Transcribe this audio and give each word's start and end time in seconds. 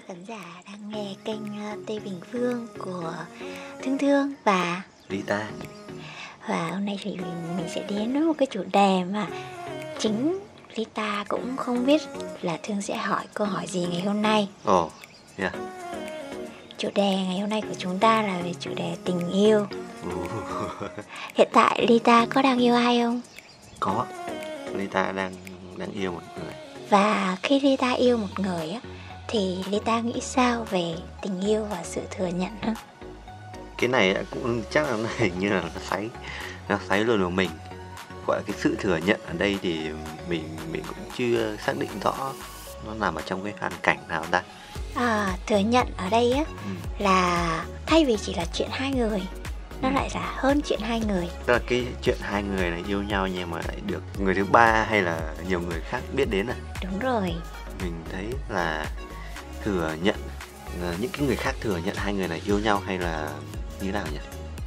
khán 0.00 0.24
giả 0.24 0.62
đang 0.66 0.90
nghe 0.90 1.14
kênh 1.24 1.42
uh, 1.42 1.86
Tây 1.86 2.00
Bình 2.04 2.20
Phương 2.32 2.66
của 2.78 3.14
Thương 3.82 3.98
Thương 3.98 4.34
và 4.44 4.82
Rita 5.10 5.48
Và 6.48 6.70
hôm 6.70 6.84
nay 6.84 6.98
thì 7.02 7.16
mình 7.56 7.68
sẽ 7.74 7.84
đến 7.88 8.12
với 8.12 8.22
một 8.22 8.32
cái 8.38 8.46
chủ 8.50 8.64
đề 8.72 9.04
mà 9.04 9.26
chính 9.98 10.38
Rita 10.76 11.24
cũng 11.28 11.56
không 11.56 11.86
biết 11.86 12.02
là 12.42 12.58
Thương 12.62 12.82
sẽ 12.82 12.96
hỏi 12.96 13.24
câu 13.34 13.46
hỏi 13.46 13.66
gì 13.66 13.86
ngày 13.90 14.00
hôm 14.00 14.22
nay. 14.22 14.48
Ồ, 14.64 14.84
oh, 14.84 14.92
yeah 15.36 15.54
Chủ 16.78 16.88
đề 16.94 17.16
ngày 17.16 17.38
hôm 17.38 17.50
nay 17.50 17.62
của 17.62 17.74
chúng 17.78 17.98
ta 17.98 18.22
là 18.22 18.40
về 18.44 18.52
chủ 18.60 18.70
đề 18.74 18.96
tình 19.04 19.30
yêu. 19.32 19.66
Hiện 21.34 21.48
tại 21.52 21.86
Rita 21.88 22.26
có 22.26 22.42
đang 22.42 22.58
yêu 22.58 22.74
ai 22.74 23.00
không? 23.00 23.20
Có. 23.80 24.06
Rita 24.78 25.12
đang 25.12 25.32
đang 25.76 25.92
yêu 25.92 26.12
một 26.12 26.22
người. 26.36 26.52
Và 26.88 27.36
khi 27.42 27.60
Rita 27.62 27.92
yêu 27.92 28.16
một 28.16 28.40
người 28.40 28.70
á 28.70 28.80
thì 29.28 29.64
Lita 29.70 30.00
nghĩ 30.00 30.20
sao 30.20 30.66
về 30.70 30.94
tình 31.22 31.40
yêu 31.40 31.64
và 31.64 31.80
sự 31.84 32.00
thừa 32.10 32.26
nhận 32.26 32.50
hả? 32.62 32.74
Cái 33.78 33.88
này 33.88 34.16
cũng 34.30 34.62
chắc 34.70 34.88
là 34.88 34.96
hình 35.18 35.38
như 35.38 35.48
là 35.48 35.60
nó 35.60 35.80
sấy 35.90 36.08
nó 36.68 36.78
sấy 36.88 37.04
luôn 37.04 37.24
của 37.24 37.30
mình. 37.30 37.50
Gọi 38.26 38.42
cái 38.46 38.56
sự 38.58 38.76
thừa 38.80 38.96
nhận 38.96 39.20
ở 39.26 39.32
đây 39.32 39.58
thì 39.62 39.90
mình 40.28 40.56
mình 40.72 40.82
cũng 40.88 40.98
chưa 41.16 41.56
xác 41.66 41.78
định 41.78 41.90
rõ 42.04 42.32
nó 42.86 42.94
nằm 42.94 43.14
ở 43.14 43.22
trong 43.26 43.44
cái 43.44 43.52
hoàn 43.60 43.72
cảnh 43.82 43.98
nào 44.08 44.24
ta. 44.30 44.42
À, 44.94 45.36
thừa 45.46 45.58
nhận 45.58 45.86
ở 45.96 46.08
đây 46.10 46.32
á 46.32 46.44
ừ. 46.48 46.70
là 46.98 47.64
thay 47.86 48.04
vì 48.04 48.16
chỉ 48.16 48.34
là 48.34 48.44
chuyện 48.54 48.68
hai 48.72 48.92
người 48.92 49.22
nó 49.82 49.90
lại 49.90 50.10
là 50.14 50.34
hơn 50.36 50.60
chuyện 50.64 50.80
hai 50.82 51.00
người. 51.00 51.28
Tức 51.46 51.52
là 51.52 51.58
cái 51.66 51.86
chuyện 52.02 52.16
hai 52.20 52.42
người 52.42 52.70
này 52.70 52.84
yêu 52.88 53.02
nhau 53.02 53.26
nhưng 53.26 53.50
mà 53.50 53.58
lại 53.68 53.76
được 53.86 54.02
người 54.18 54.34
thứ 54.34 54.44
ba 54.44 54.86
hay 54.88 55.02
là 55.02 55.34
nhiều 55.48 55.60
người 55.60 55.80
khác 55.80 56.00
biết 56.12 56.24
đến 56.30 56.46
à? 56.46 56.56
Đúng 56.82 56.98
rồi. 56.98 57.34
Mình 57.82 58.02
thấy 58.12 58.26
là 58.48 58.86
thừa 59.64 59.96
nhận 60.02 60.16
ờ, 60.82 60.94
những 61.00 61.10
cái 61.10 61.26
người 61.26 61.36
khác 61.36 61.54
thừa 61.60 61.80
nhận 61.84 61.96
hai 61.96 62.14
người 62.14 62.28
này 62.28 62.42
yêu 62.46 62.58
nhau 62.58 62.82
hay 62.86 62.98
là 62.98 63.30
như 63.80 63.92
nào 63.92 64.04
nhỉ? 64.12 64.18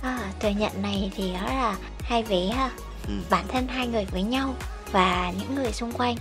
À, 0.01 0.19
thừa 0.39 0.49
nhận 0.49 0.81
này 0.81 1.11
thì 1.15 1.33
đó 1.33 1.45
là 1.45 1.75
hai 1.99 2.23
vế 2.23 2.45
ha. 2.45 2.69
Ừ. 3.07 3.13
bản 3.29 3.45
thân 3.47 3.67
hai 3.67 3.87
người 3.87 4.05
với 4.05 4.21
nhau 4.23 4.55
và 4.91 5.33
những 5.39 5.55
người 5.55 5.71
xung 5.71 5.91
quanh. 5.91 6.15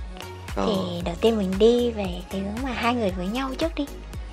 Ờ. 0.56 0.66
thì 0.66 1.02
đầu 1.04 1.14
tiên 1.20 1.38
mình 1.38 1.52
đi 1.58 1.91
về 1.91 2.22
cái 2.30 2.41
hướng 2.41 2.62
mà 2.62 2.72
hai 2.72 2.94
người 2.94 3.10
với 3.10 3.27
nhau 3.27 3.50
trước 3.58 3.74
đi. 3.74 3.86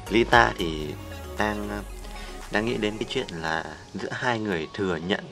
Lita 0.09 0.53
thì 0.57 0.93
đang 1.37 1.81
đang 2.51 2.65
nghĩ 2.65 2.77
đến 2.77 2.97
cái 2.97 3.07
chuyện 3.09 3.27
là 3.41 3.63
giữa 3.93 4.09
hai 4.11 4.39
người 4.39 4.67
thừa 4.73 4.95
nhận 4.95 5.23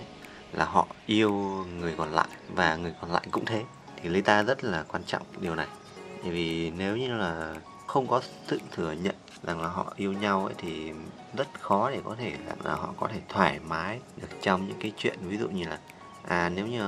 là 0.54 0.66
họ 0.66 0.88
yêu 1.06 1.32
người 1.80 1.94
còn 1.98 2.14
lại 2.14 2.28
và 2.56 2.76
người 2.76 2.94
còn 3.02 3.12
lại 3.12 3.24
cũng 3.32 3.46
thế. 3.46 3.64
Thì 4.02 4.10
Lita 4.10 4.44
rất 4.44 4.64
là 4.64 4.84
quan 4.88 5.04
trọng 5.04 5.22
điều 5.40 5.56
này. 5.56 5.68
Bởi 6.24 6.32
vì 6.32 6.72
nếu 6.78 6.98
như 6.98 7.14
là 7.14 7.56
không 7.92 8.08
có 8.08 8.22
sự 8.48 8.60
thừa 8.72 8.92
nhận 8.92 9.16
rằng 9.44 9.62
là 9.62 9.68
họ 9.68 9.94
yêu 9.96 10.14
nhau 10.14 10.46
ấy 10.46 10.54
thì 10.58 10.92
rất 11.38 11.48
khó 11.60 11.92
để 11.92 12.00
có 12.04 12.16
thể 12.16 12.34
là 12.64 12.76
họ 12.76 12.94
có 13.00 13.08
thể 13.08 13.20
thoải 13.30 13.60
mái 13.60 14.00
được 14.22 14.28
trong 14.42 14.68
những 14.68 14.78
cái 14.80 14.92
chuyện. 14.98 15.18
Ví 15.22 15.38
dụ 15.38 15.48
như 15.48 15.66
là 15.66 15.80
à 16.28 16.50
nếu 16.50 16.68
như 16.68 16.82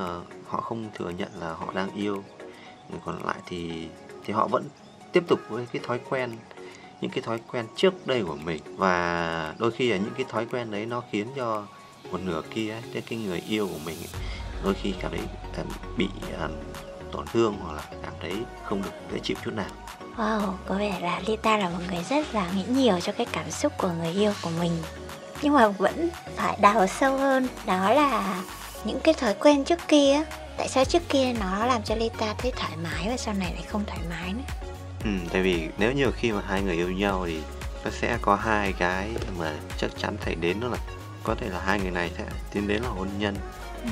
họ 0.46 0.60
không 0.60 0.88
thừa 0.94 1.10
nhận 1.10 1.28
là 1.40 1.52
họ 1.52 1.72
đang 1.74 1.94
yêu 1.94 2.24
người 2.90 3.00
còn 3.04 3.24
lại 3.24 3.36
thì 3.46 3.88
thì 4.24 4.32
họ 4.32 4.48
vẫn 4.48 4.64
tiếp 5.12 5.24
tục 5.28 5.40
với 5.48 5.66
cái 5.72 5.82
thói 5.86 6.00
quen 6.10 6.36
những 7.00 7.10
cái 7.10 7.22
thói 7.22 7.40
quen 7.52 7.66
trước 7.76 8.06
đây 8.06 8.22
của 8.26 8.36
mình. 8.36 8.62
Và 8.76 9.54
đôi 9.58 9.70
khi 9.70 9.90
là 9.90 9.96
những 9.96 10.14
cái 10.16 10.26
thói 10.28 10.46
quen 10.46 10.70
đấy 10.70 10.86
nó 10.86 11.02
khiến 11.10 11.26
cho 11.36 11.66
một 12.10 12.20
nửa 12.24 12.42
kia 12.50 12.70
ấy, 12.70 13.02
cái 13.06 13.18
người 13.18 13.42
yêu 13.48 13.68
của 13.68 13.80
mình 13.84 13.96
ấy, 13.96 14.22
đôi 14.64 14.74
khi 14.74 14.94
cảm 15.00 15.10
thấy 15.10 15.20
à, 15.56 15.64
bị 15.96 16.08
à, 16.38 16.48
tổn 17.16 17.26
thương 17.32 17.56
hoặc 17.62 17.72
là 17.74 17.82
cảm 18.02 18.12
thấy 18.20 18.32
không 18.64 18.82
được 18.82 18.90
dễ 19.12 19.18
chịu 19.22 19.36
chút 19.44 19.54
nào. 19.54 19.70
Wow, 20.16 20.52
có 20.66 20.74
vẻ 20.74 21.00
là 21.00 21.20
Lita 21.26 21.58
là 21.58 21.68
một 21.68 21.78
người 21.90 22.04
rất 22.10 22.34
là 22.34 22.50
nghĩ 22.54 22.64
nhiều 22.68 23.00
cho 23.00 23.12
cái 23.12 23.26
cảm 23.32 23.50
xúc 23.50 23.72
của 23.78 23.88
người 23.88 24.12
yêu 24.12 24.32
của 24.42 24.50
mình. 24.60 24.72
Nhưng 25.42 25.52
mà 25.52 25.68
vẫn 25.68 26.08
phải 26.36 26.58
đào 26.60 26.86
sâu 26.86 27.18
hơn 27.18 27.48
Đó 27.66 27.90
là 27.90 28.42
những 28.84 29.00
cái 29.00 29.14
thói 29.14 29.34
quen 29.34 29.64
trước 29.64 29.78
kia 29.88 30.22
Tại 30.56 30.68
sao 30.68 30.84
trước 30.84 31.02
kia 31.08 31.32
nó 31.40 31.66
làm 31.66 31.82
cho 31.82 31.94
Lita 31.94 32.34
thấy 32.38 32.52
thoải 32.56 32.72
mái 32.82 33.08
và 33.08 33.16
sau 33.16 33.34
này 33.34 33.52
lại 33.54 33.64
không 33.68 33.84
thoải 33.86 34.00
mái 34.10 34.32
nữa? 34.32 34.68
Ừ, 35.04 35.10
tại 35.32 35.42
vì 35.42 35.68
nếu 35.78 35.92
như 35.92 36.10
khi 36.16 36.32
mà 36.32 36.42
hai 36.46 36.62
người 36.62 36.74
yêu 36.74 36.90
nhau 36.90 37.24
thì 37.26 37.40
nó 37.84 37.90
sẽ 37.90 38.18
có 38.22 38.36
hai 38.36 38.72
cái 38.72 39.10
mà 39.38 39.52
chắc 39.76 39.90
chắn 39.98 40.16
phải 40.16 40.34
đến 40.34 40.60
đó 40.60 40.68
là 40.68 40.78
có 41.24 41.34
thể 41.34 41.48
là 41.48 41.60
hai 41.60 41.80
người 41.80 41.90
này 41.90 42.10
sẽ 42.18 42.24
tiến 42.52 42.68
đến 42.68 42.82
là 42.82 42.88
hôn 42.88 43.08
nhân. 43.18 43.36
Ừ. 43.82 43.90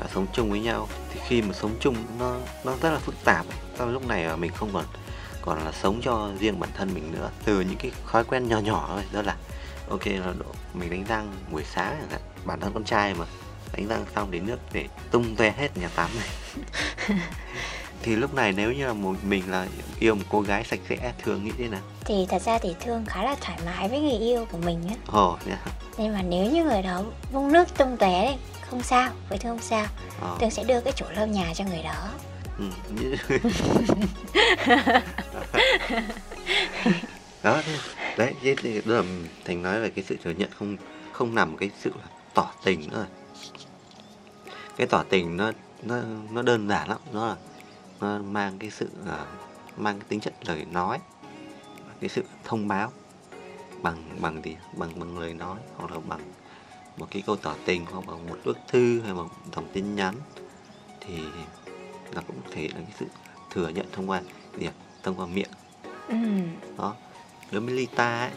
và 0.00 0.06
sống 0.14 0.26
chung 0.32 0.50
với 0.50 0.60
nhau. 0.60 0.88
Thì 1.12 1.20
khi 1.28 1.42
mà 1.42 1.52
sống 1.52 1.74
chung 1.80 1.96
nó 2.18 2.36
nó 2.64 2.74
rất 2.82 2.90
là 2.90 2.98
phức 2.98 3.14
tạp. 3.24 3.46
Sau 3.78 3.86
lúc 3.86 4.06
này 4.08 4.26
mà 4.26 4.36
mình 4.36 4.52
không 4.54 4.70
còn 4.72 4.84
còn 5.42 5.64
là 5.64 5.72
sống 5.72 6.00
cho 6.02 6.30
riêng 6.38 6.60
bản 6.60 6.70
thân 6.74 6.94
mình 6.94 7.12
nữa. 7.12 7.30
Từ 7.44 7.60
những 7.60 7.78
cái 7.78 7.90
thói 8.10 8.24
quen 8.24 8.48
nhỏ 8.48 8.58
nhỏ 8.58 8.88
thôi 8.92 9.04
đó 9.12 9.22
là 9.22 9.36
ok 9.88 10.06
là 10.06 10.32
độ 10.38 10.54
mình 10.74 10.90
đánh 10.90 11.04
răng 11.08 11.32
buổi 11.52 11.64
sáng 11.64 11.96
chẳng 12.00 12.10
hạn. 12.10 12.20
Bản 12.44 12.60
thân 12.60 12.72
con 12.72 12.84
trai 12.84 13.14
mà 13.14 13.24
đánh 13.72 13.88
răng 13.88 14.04
xong 14.14 14.30
đến 14.30 14.46
nước 14.46 14.58
để 14.72 14.86
tung 15.10 15.36
toe 15.36 15.50
hết 15.50 15.76
nhà 15.76 15.88
tắm. 15.94 16.10
Này 16.18 16.28
thì 18.02 18.16
lúc 18.16 18.34
này 18.34 18.52
nếu 18.52 18.72
như 18.72 18.86
là 18.86 18.92
một 18.92 19.14
mình 19.22 19.50
là 19.50 19.66
yêu 19.98 20.14
một 20.14 20.24
cô 20.30 20.40
gái 20.40 20.64
sạch 20.64 20.80
sẽ 20.88 21.12
thương 21.22 21.44
nghĩ 21.44 21.50
thế 21.58 21.68
nào? 21.68 21.80
Thì 22.04 22.26
thật 22.28 22.42
ra 22.42 22.58
thì 22.58 22.74
thương 22.80 23.04
khá 23.06 23.24
là 23.24 23.36
thoải 23.40 23.58
mái 23.66 23.88
với 23.88 24.00
người 24.00 24.18
yêu 24.18 24.46
của 24.52 24.58
mình 24.58 24.80
á. 24.88 24.94
Ồ 25.06 25.32
oh, 25.32 25.46
yeah. 25.46 25.60
nhưng 25.98 26.14
mà 26.14 26.22
nếu 26.22 26.50
như 26.50 26.64
người 26.64 26.82
đó 26.82 27.02
vung 27.32 27.52
nước 27.52 27.78
tung 27.78 27.96
tóe 27.96 28.22
đấy 28.26 28.36
không 28.70 28.82
sao 28.82 29.12
với 29.28 29.38
thương 29.38 29.56
không 29.56 29.66
sao 29.66 29.86
oh. 30.32 30.40
thương 30.40 30.50
sẽ 30.50 30.64
đưa 30.64 30.80
cái 30.80 30.92
chỗ 30.96 31.06
lau 31.10 31.26
nhà 31.26 31.52
cho 31.54 31.64
người 31.64 31.82
đó 31.82 32.08
ừ. 32.58 32.64
đó 37.42 37.62
đấy 38.16 38.34
thế 38.42 38.82
đó 38.84 38.94
là 38.94 39.02
thành 39.44 39.62
nói 39.62 39.80
về 39.80 39.90
cái 39.90 40.04
sự 40.08 40.16
thừa 40.24 40.30
nhận 40.30 40.50
không 40.58 40.76
không 41.12 41.34
nằm 41.34 41.56
cái 41.56 41.70
sự 41.80 41.92
là 41.96 42.04
tỏ 42.34 42.52
tình 42.64 42.88
nữa 42.90 43.06
cái 44.76 44.86
tỏ 44.86 45.04
tình 45.10 45.36
nó 45.36 45.52
nó 45.82 45.96
nó 46.30 46.42
đơn 46.42 46.68
giản 46.68 46.88
lắm 46.88 46.98
nó 47.12 47.26
là 47.26 47.36
nó 48.00 48.18
mang 48.18 48.58
cái 48.58 48.70
sự 48.70 48.88
uh, 49.02 49.08
mang 49.76 49.98
cái 49.98 50.06
tính 50.08 50.20
chất 50.20 50.34
lời 50.48 50.66
nói 50.72 50.98
cái 52.00 52.08
sự 52.08 52.22
thông 52.44 52.68
báo 52.68 52.92
bằng 53.82 53.96
bằng 54.20 54.42
gì 54.44 54.56
bằng 54.76 55.00
bằng 55.00 55.18
lời 55.18 55.34
nói 55.34 55.58
hoặc 55.76 55.90
là 55.90 55.98
bằng 56.08 56.20
một 57.00 57.06
cái 57.10 57.22
câu 57.26 57.36
tỏ 57.36 57.54
tình 57.64 57.86
hoặc 57.92 58.06
bằng 58.06 58.26
một 58.26 58.36
bức 58.44 58.58
thư 58.68 59.00
hay 59.00 59.14
một 59.14 59.28
dòng 59.56 59.68
tin 59.72 59.94
nhắn 59.94 60.14
thì 61.00 61.18
nó 62.14 62.22
cũng 62.26 62.40
thể 62.50 62.62
là 62.62 62.80
cái 62.80 62.94
sự 62.98 63.06
thừa 63.50 63.68
nhận 63.68 63.86
thông 63.92 64.10
qua 64.10 64.22
việc 64.52 64.72
thông 65.02 65.20
qua 65.20 65.26
miệng. 65.26 65.50
Ừ. 66.08 66.16
đó. 66.78 66.94
Đối 67.52 67.60
với 67.60 67.74
Lita 67.74 68.20
ấy, 68.20 68.30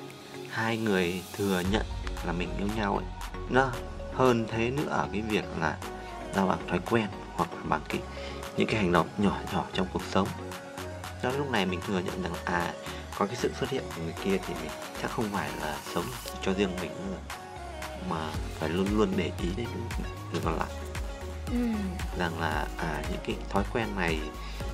hai 0.49 0.77
người 0.77 1.23
thừa 1.33 1.63
nhận 1.71 1.85
là 2.25 2.33
mình 2.33 2.49
yêu 2.57 2.67
nhau 2.75 2.97
ấy 2.97 3.05
nó 3.49 3.71
hơn 4.13 4.45
thế 4.51 4.71
nữa 4.71 4.87
ở 4.89 5.07
cái 5.11 5.21
việc 5.21 5.45
là 5.59 5.77
ra 6.35 6.45
bằng 6.45 6.67
thói 6.67 6.79
quen 6.89 7.07
hoặc 7.33 7.53
là 7.53 7.63
bằng 7.63 7.81
cái 7.89 8.01
những 8.57 8.67
cái 8.67 8.81
hành 8.81 8.91
động 8.91 9.07
nhỏ 9.17 9.39
nhỏ 9.53 9.65
trong 9.73 9.87
cuộc 9.93 10.03
sống. 10.11 10.27
Đó 11.23 11.31
lúc 11.31 11.51
này 11.51 11.65
mình 11.65 11.79
thừa 11.87 11.99
nhận 11.99 12.23
rằng 12.23 12.33
à 12.45 12.73
có 13.17 13.25
cái 13.25 13.35
sự 13.35 13.51
xuất 13.59 13.69
hiện 13.69 13.83
của 13.95 14.01
người 14.03 14.13
kia 14.23 14.37
thì 14.47 14.53
mình 14.53 14.71
chắc 15.01 15.11
không 15.11 15.25
phải 15.33 15.49
là 15.61 15.77
sống 15.93 16.05
cho 16.41 16.53
riêng 16.53 16.75
mình 16.81 16.91
nữa 17.07 17.42
mà 18.09 18.31
phải 18.59 18.69
luôn 18.69 18.87
luôn 18.97 19.09
để 19.15 19.31
ý 19.41 19.49
đến 19.57 19.67
người 20.31 20.41
còn 20.45 20.57
lại. 20.57 20.69
Ừ. 21.51 21.67
rằng 22.17 22.39
là 22.39 22.67
à 22.77 23.03
những 23.11 23.21
cái 23.27 23.35
thói 23.49 23.63
quen 23.73 23.87
này 23.95 24.19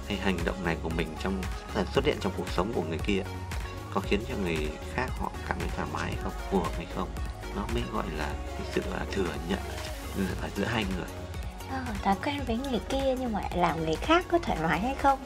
hay 0.08 0.18
hành 0.18 0.38
động 0.46 0.64
này 0.64 0.78
của 0.84 0.90
mình 0.90 1.16
trong 1.24 1.42
là 1.76 1.86
xuất 1.94 2.06
hiện 2.06 2.18
trong 2.20 2.34
cuộc 2.38 2.50
sống 2.50 2.74
của 2.76 2.82
người 2.82 2.98
kia 2.98 3.24
có 3.94 4.02
khiến 4.02 4.20
cho 4.30 4.36
người 4.44 4.70
khác 4.94 5.08
họ 5.20 5.32
cảm 5.48 5.60
thấy 5.60 5.70
thoải 5.76 5.88
mái 5.94 6.04
hay 6.04 6.16
không 6.24 6.34
phù 6.52 6.60
hợp 6.60 6.72
hay 6.78 6.88
không? 6.96 7.10
Nó 7.56 7.68
mới 7.74 7.84
gọi 7.94 8.06
là 8.18 8.30
cái 8.46 8.68
sự 8.72 8.82
là 8.92 9.06
thừa 9.12 9.34
nhận 9.50 9.60
ở 10.42 10.50
giữa 10.56 10.66
hai 10.66 10.86
người. 10.98 11.08
Ờ, 11.72 11.80
thói 12.04 12.16
quen 12.24 12.40
với 12.48 12.58
người 12.58 12.80
kia 12.90 13.16
nhưng 13.20 13.32
mà 13.32 13.42
làm 13.56 13.86
người 13.86 13.96
khác 13.96 14.26
có 14.32 14.40
thoải 14.40 14.58
mái 14.64 14.80
hay 14.80 14.96
không 14.96 15.20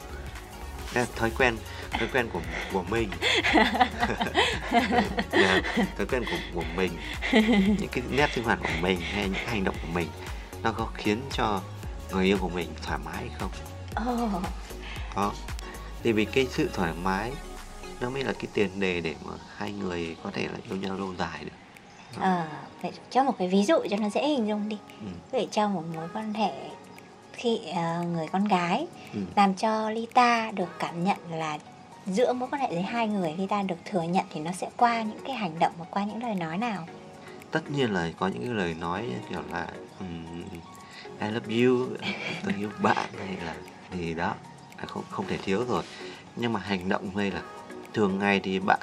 thói 1.16 1.30
quen 1.38 1.56
thói 1.90 2.08
quen 2.12 2.28
của 2.32 2.40
của 2.72 2.82
mình. 2.82 3.10
Yeah, 3.54 3.90
dạ, 5.32 5.62
thói 5.96 6.06
quen 6.06 6.24
của 6.24 6.38
của 6.54 6.64
mình. 6.76 6.92
Những 7.78 7.88
cái 7.92 8.02
nét 8.10 8.30
sinh 8.34 8.44
hoạt 8.44 8.58
của 8.62 8.80
mình 8.80 9.00
hay 9.00 9.24
những 9.24 9.46
hành 9.46 9.64
động 9.64 9.76
của 9.82 9.92
mình 9.94 10.08
nó 10.62 10.72
có 10.72 10.88
khiến 10.94 11.20
cho 11.32 11.60
người 12.12 12.24
yêu 12.24 12.38
của 12.40 12.48
mình 12.48 12.68
thoải 12.82 12.98
mái 13.04 13.28
không? 13.38 13.50
Oh. 14.10 14.42
đó 15.16 15.32
thì 16.02 16.12
vì 16.12 16.24
cái 16.24 16.46
sự 16.50 16.70
thoải 16.74 16.92
mái 17.02 17.32
nó 18.00 18.10
mới 18.10 18.24
là 18.24 18.32
cái 18.32 18.46
tiền 18.54 18.80
đề 18.80 19.00
để 19.00 19.14
mà 19.24 19.32
hai 19.56 19.72
người 19.72 20.16
có 20.22 20.30
thể 20.30 20.42
là 20.42 20.58
yêu 20.68 20.76
nhau 20.76 20.96
lâu 20.96 21.14
dài 21.18 21.44
được. 21.44 21.50
Ờ 22.20 22.46
à, 22.82 22.90
cho 23.10 23.24
một 23.24 23.38
cái 23.38 23.48
ví 23.48 23.64
dụ 23.64 23.76
cho 23.90 23.96
nó 23.96 24.08
dễ 24.10 24.28
hình 24.28 24.48
dung 24.48 24.68
đi. 24.68 24.78
Ừ. 25.00 25.06
để 25.32 25.46
cho 25.50 25.68
một 25.68 25.82
mối 25.94 26.08
quan 26.14 26.34
hệ 26.34 26.52
khi 27.36 27.60
uh, 27.70 28.06
người 28.06 28.26
con 28.32 28.44
gái 28.44 28.86
ừ. 29.14 29.20
làm 29.36 29.54
cho 29.54 29.90
Lita 29.90 30.50
được 30.50 30.78
cảm 30.78 31.04
nhận 31.04 31.18
là 31.30 31.58
giữa 32.06 32.32
mối 32.32 32.48
quan 32.52 32.62
hệ 32.62 32.68
giữa 32.70 32.80
hai 32.80 33.08
người 33.08 33.34
Lita 33.38 33.62
được 33.62 33.78
thừa 33.84 34.02
nhận 34.02 34.24
thì 34.30 34.40
nó 34.40 34.52
sẽ 34.52 34.70
qua 34.76 35.02
những 35.02 35.18
cái 35.26 35.36
hành 35.36 35.58
động 35.58 35.72
và 35.78 35.84
qua 35.90 36.04
những 36.04 36.22
lời 36.22 36.34
nói 36.34 36.58
nào? 36.58 36.86
Tất 37.50 37.70
nhiên 37.70 37.92
là 37.92 38.10
có 38.18 38.28
những 38.28 38.42
cái 38.42 38.54
lời 38.54 38.74
nói 38.74 39.08
kiểu 39.30 39.42
là 39.52 39.66
um, 40.00 40.42
I 41.20 41.30
love 41.30 41.64
you 41.64 41.86
tôi 42.44 42.54
yêu 42.58 42.70
bạn 42.82 43.08
hay 43.18 43.36
là 43.46 43.54
gì 43.98 44.14
đó. 44.14 44.34
Không 44.86 45.02
không 45.10 45.26
thể 45.26 45.36
thiếu 45.36 45.64
rồi. 45.68 45.82
Nhưng 46.36 46.52
mà 46.52 46.60
hành 46.60 46.88
động 46.88 47.16
đây 47.16 47.30
là 47.30 47.42
thường 47.94 48.18
ngày 48.18 48.40
thì 48.40 48.58
bạn 48.58 48.80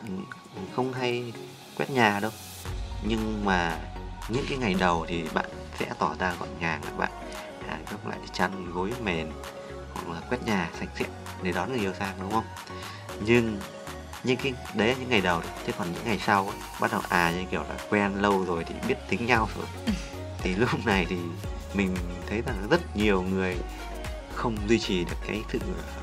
không 0.76 0.94
hay 0.94 1.34
quét 1.78 1.90
nhà 1.90 2.20
đâu. 2.20 2.32
Nhưng 3.04 3.46
mà 3.46 3.78
những 4.30 4.46
cái 4.50 4.58
ngày 4.58 4.76
đầu 4.80 5.06
thì 5.10 5.24
bạn 5.34 5.46
sẽ 5.80 5.86
tỏ 6.00 6.16
ra 6.20 6.34
gọn 6.40 6.50
gàng 6.60 6.82
là 6.84 6.92
bạn 6.98 7.12
à, 7.86 7.92
các 7.92 8.08
lại 8.08 8.20
chăn 8.34 8.72
gối 8.74 8.94
mền 9.04 9.32
hoặc 9.94 10.14
là 10.14 10.22
quét 10.30 10.38
nhà 10.46 10.70
sạch 10.80 10.90
sẽ 10.96 11.06
để 11.44 11.52
đón 11.52 11.70
người 11.70 11.80
yêu 11.80 11.94
sang 12.00 12.16
đúng 12.20 12.32
không? 12.32 12.46
Nhưng 13.20 13.60
những 14.24 14.38
cái 14.38 14.54
đấy 14.74 14.88
là 14.88 14.96
những 15.00 15.10
ngày 15.10 15.22
đầu 15.22 15.42
đấy. 15.42 15.52
chứ 15.68 15.74
còn 15.78 15.94
những 15.94 16.04
ngày 16.06 16.20
sau 16.26 16.48
ấy, 16.48 16.58
bắt 16.80 16.92
đầu 16.92 17.02
à 17.10 17.32
như 17.32 17.46
kiểu 17.52 17.62
là 17.62 17.76
quen 17.90 18.22
lâu 18.22 18.46
rồi 18.46 18.64
thì 18.64 18.76
biết 18.88 18.96
tính 19.10 19.26
nhau 19.26 19.50
rồi. 19.58 19.96
Thì 20.38 20.56
lúc 20.56 20.70
này 20.86 21.06
thì 21.10 21.18
mình 21.74 21.96
thấy 22.28 22.42
rằng 22.46 22.68
rất 22.70 22.96
nhiều 22.96 23.22
người 23.22 23.58
không 24.36 24.58
duy 24.68 24.80
trì 24.80 25.04
được 25.04 25.16
cái 25.28 25.42
sự 25.52 25.60
ờ, 25.60 26.02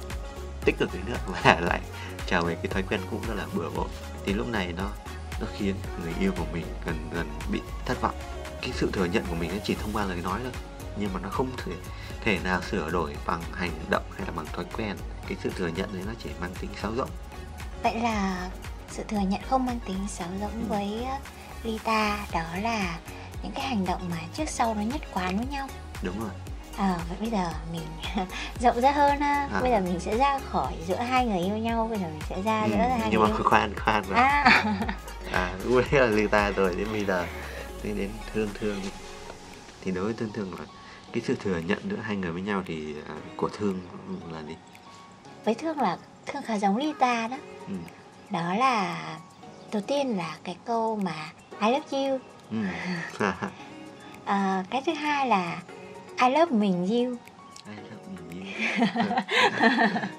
tích 0.64 0.78
cực 0.78 0.94
đấy 0.94 1.02
nữa 1.06 1.16
và 1.26 1.60
lại 1.60 1.80
trở 2.26 2.42
về 2.42 2.54
cái 2.54 2.66
thói 2.66 2.82
quen 2.82 3.00
cũ 3.10 3.20
đó 3.28 3.34
là 3.34 3.46
bừa 3.54 3.70
bộn. 3.70 3.88
Thì 4.24 4.32
lúc 4.32 4.48
này 4.48 4.72
nó 4.76 4.90
nó 5.40 5.46
khiến 5.58 5.74
người 6.02 6.12
yêu 6.20 6.32
của 6.38 6.46
mình 6.52 6.64
gần 6.86 7.10
gần 7.14 7.28
bị 7.52 7.60
thất 7.86 8.00
vọng. 8.00 8.14
Cái 8.62 8.70
sự 8.74 8.90
thừa 8.92 9.04
nhận 9.04 9.24
của 9.30 9.34
mình 9.34 9.50
nó 9.50 9.58
chỉ 9.64 9.74
thông 9.74 9.92
qua 9.92 10.04
lời 10.04 10.18
nói 10.22 10.40
thôi 10.42 10.52
nhưng 11.00 11.12
mà 11.14 11.20
nó 11.20 11.28
không 11.28 11.50
thể 11.56 11.72
thể 12.24 12.38
nào 12.44 12.60
sửa 12.70 12.90
đổi 12.90 13.16
bằng 13.26 13.42
hành 13.52 13.70
động 13.90 14.02
hay 14.16 14.26
là 14.26 14.32
bằng 14.36 14.46
thói 14.52 14.64
quen. 14.76 14.96
Cái 15.28 15.36
sự 15.42 15.50
thừa 15.56 15.68
nhận 15.68 15.92
đấy 15.92 16.02
nó 16.06 16.12
chỉ 16.24 16.30
mang 16.40 16.54
tính 16.60 16.70
sáo 16.82 16.92
rỗng. 16.96 17.10
Vậy 17.82 17.94
là 18.00 18.50
sự 18.90 19.02
thừa 19.08 19.18
nhận 19.28 19.40
không 19.50 19.66
mang 19.66 19.78
tính 19.86 20.08
sáo 20.08 20.28
rỗng 20.40 20.50
ừ. 20.50 20.66
với 20.68 21.06
Lita 21.62 22.26
đó 22.32 22.42
là 22.62 22.98
những 23.42 23.52
cái 23.52 23.64
hành 23.66 23.84
động 23.84 24.00
mà 24.10 24.16
trước 24.34 24.48
sau 24.48 24.74
nó 24.74 24.82
nhất 24.82 25.00
quán 25.14 25.36
với 25.36 25.46
nhau. 25.46 25.68
Đúng 26.02 26.20
rồi. 26.20 26.30
À, 26.76 26.98
vậy 27.08 27.16
bây 27.20 27.30
giờ 27.30 27.50
mình 27.72 27.86
rộng 28.60 28.80
ra 28.80 28.92
hơn 28.92 29.20
ha 29.20 29.48
à. 29.52 29.60
bây 29.60 29.70
giờ 29.70 29.80
mình 29.80 30.00
sẽ 30.00 30.16
ra 30.16 30.38
khỏi 30.50 30.72
giữa 30.86 30.96
hai 30.96 31.26
người 31.26 31.38
yêu 31.38 31.56
nhau 31.56 31.86
bây 31.90 31.98
giờ 31.98 32.06
mình 32.06 32.22
sẽ 32.28 32.42
ra 32.42 32.62
ừ, 32.62 32.68
giữa 32.70 32.76
hai 32.76 33.08
nhưng 33.10 33.20
người 33.20 33.28
mà 33.30 33.36
yêu. 33.36 33.44
khoan 33.44 33.74
khoan 33.78 34.02
rồi 34.08 34.18
à, 34.18 34.64
à 35.32 35.52
lúc 35.64 35.84
đấy 35.90 36.00
là 36.00 36.06
Lita 36.06 36.50
rồi 36.50 36.74
đến 36.74 36.88
bây 36.92 37.04
giờ 37.04 37.26
đến 37.82 38.10
thương 38.34 38.48
thương. 38.60 38.80
Thì 39.84 39.90
đối 39.90 40.04
với 40.04 40.14
thương 40.14 40.32
thương 40.32 40.54
là 40.58 40.64
cái 41.12 41.22
sự 41.26 41.34
thừa 41.34 41.58
nhận 41.58 41.78
giữa 41.90 41.96
hai 41.96 42.16
người 42.16 42.32
với 42.32 42.42
nhau 42.42 42.62
thì 42.66 42.94
uh, 43.00 43.36
của 43.36 43.48
thương 43.48 43.80
là 44.32 44.42
gì? 44.48 44.56
Với 45.44 45.54
thương 45.54 45.80
là 45.80 45.98
thương 46.26 46.42
khá 46.42 46.58
giống 46.58 46.76
Lita 46.76 47.28
đó. 47.28 47.36
Ừ. 47.66 47.74
đó 48.30 48.54
là 48.54 49.18
đầu 49.72 49.82
tiên 49.82 50.16
là 50.16 50.36
cái 50.44 50.56
câu 50.64 50.96
mà 50.96 51.32
I 51.60 51.70
love 51.70 52.08
you 52.08 52.18
ừ. 52.50 52.56
à, 54.24 54.64
cái 54.70 54.82
thứ 54.86 54.92
hai 54.92 55.26
là 55.28 55.62
I 56.22 56.30
love 56.30 56.56
mình 56.56 56.76
you 56.76 57.16
I 57.66 57.76
love 57.76 58.04
mình 58.16 58.42
you. 58.42 58.46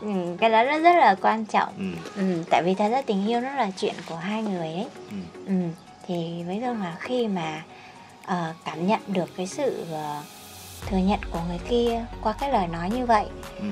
Ừ, 0.00 0.36
cái 0.40 0.50
đó 0.50 0.62
nó 0.64 0.78
rất 0.78 0.96
là 0.96 1.16
quan 1.22 1.44
trọng. 1.44 1.74
Ừ. 1.78 1.84
Ừ, 2.16 2.44
tại 2.50 2.62
vì 2.62 2.74
thật 2.74 2.88
ra 2.88 3.02
tình 3.02 3.28
yêu 3.28 3.40
nó 3.40 3.50
là 3.52 3.70
chuyện 3.76 3.94
của 4.08 4.16
hai 4.16 4.42
người 4.42 4.66
ấy. 4.66 4.86
Ừ. 5.10 5.16
Ừ, 5.46 5.54
thì 6.06 6.42
với 6.46 6.60
thương 6.60 6.82
là 6.82 6.96
khi 7.00 7.28
mà 7.28 7.62
uh, 8.24 8.56
cảm 8.64 8.86
nhận 8.86 9.00
được 9.06 9.36
cái 9.36 9.46
sự 9.46 9.86
uh, 9.92 10.24
thừa 10.86 10.96
nhận 10.96 11.20
của 11.30 11.40
người 11.48 11.60
kia 11.68 12.04
qua 12.22 12.32
cái 12.32 12.52
lời 12.52 12.66
nói 12.66 12.90
như 12.90 13.06
vậy 13.06 13.26
ừ. 13.58 13.64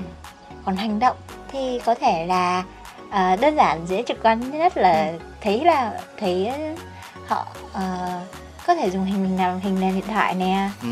còn 0.65 0.75
hành 0.75 0.99
động 0.99 1.17
thì 1.51 1.79
có 1.85 1.95
thể 1.95 2.25
là 2.25 2.63
uh, 3.07 3.39
đơn 3.39 3.55
giản 3.55 3.85
dễ 3.87 4.03
trực 4.07 4.23
quan 4.23 4.51
nhất 4.51 4.77
là 4.77 5.07
ừ. 5.07 5.19
thấy 5.41 5.65
là 5.65 6.01
thấy 6.17 6.51
họ 7.27 7.47
uh, 7.71 8.27
có 8.67 8.75
thể 8.75 8.89
dùng 8.89 9.05
hình 9.05 9.37
làm 9.37 9.59
hình 9.59 9.79
nền 9.79 9.95
điện 9.95 10.07
thoại 10.07 10.35
nè 10.35 10.69
ừ. 10.81 10.89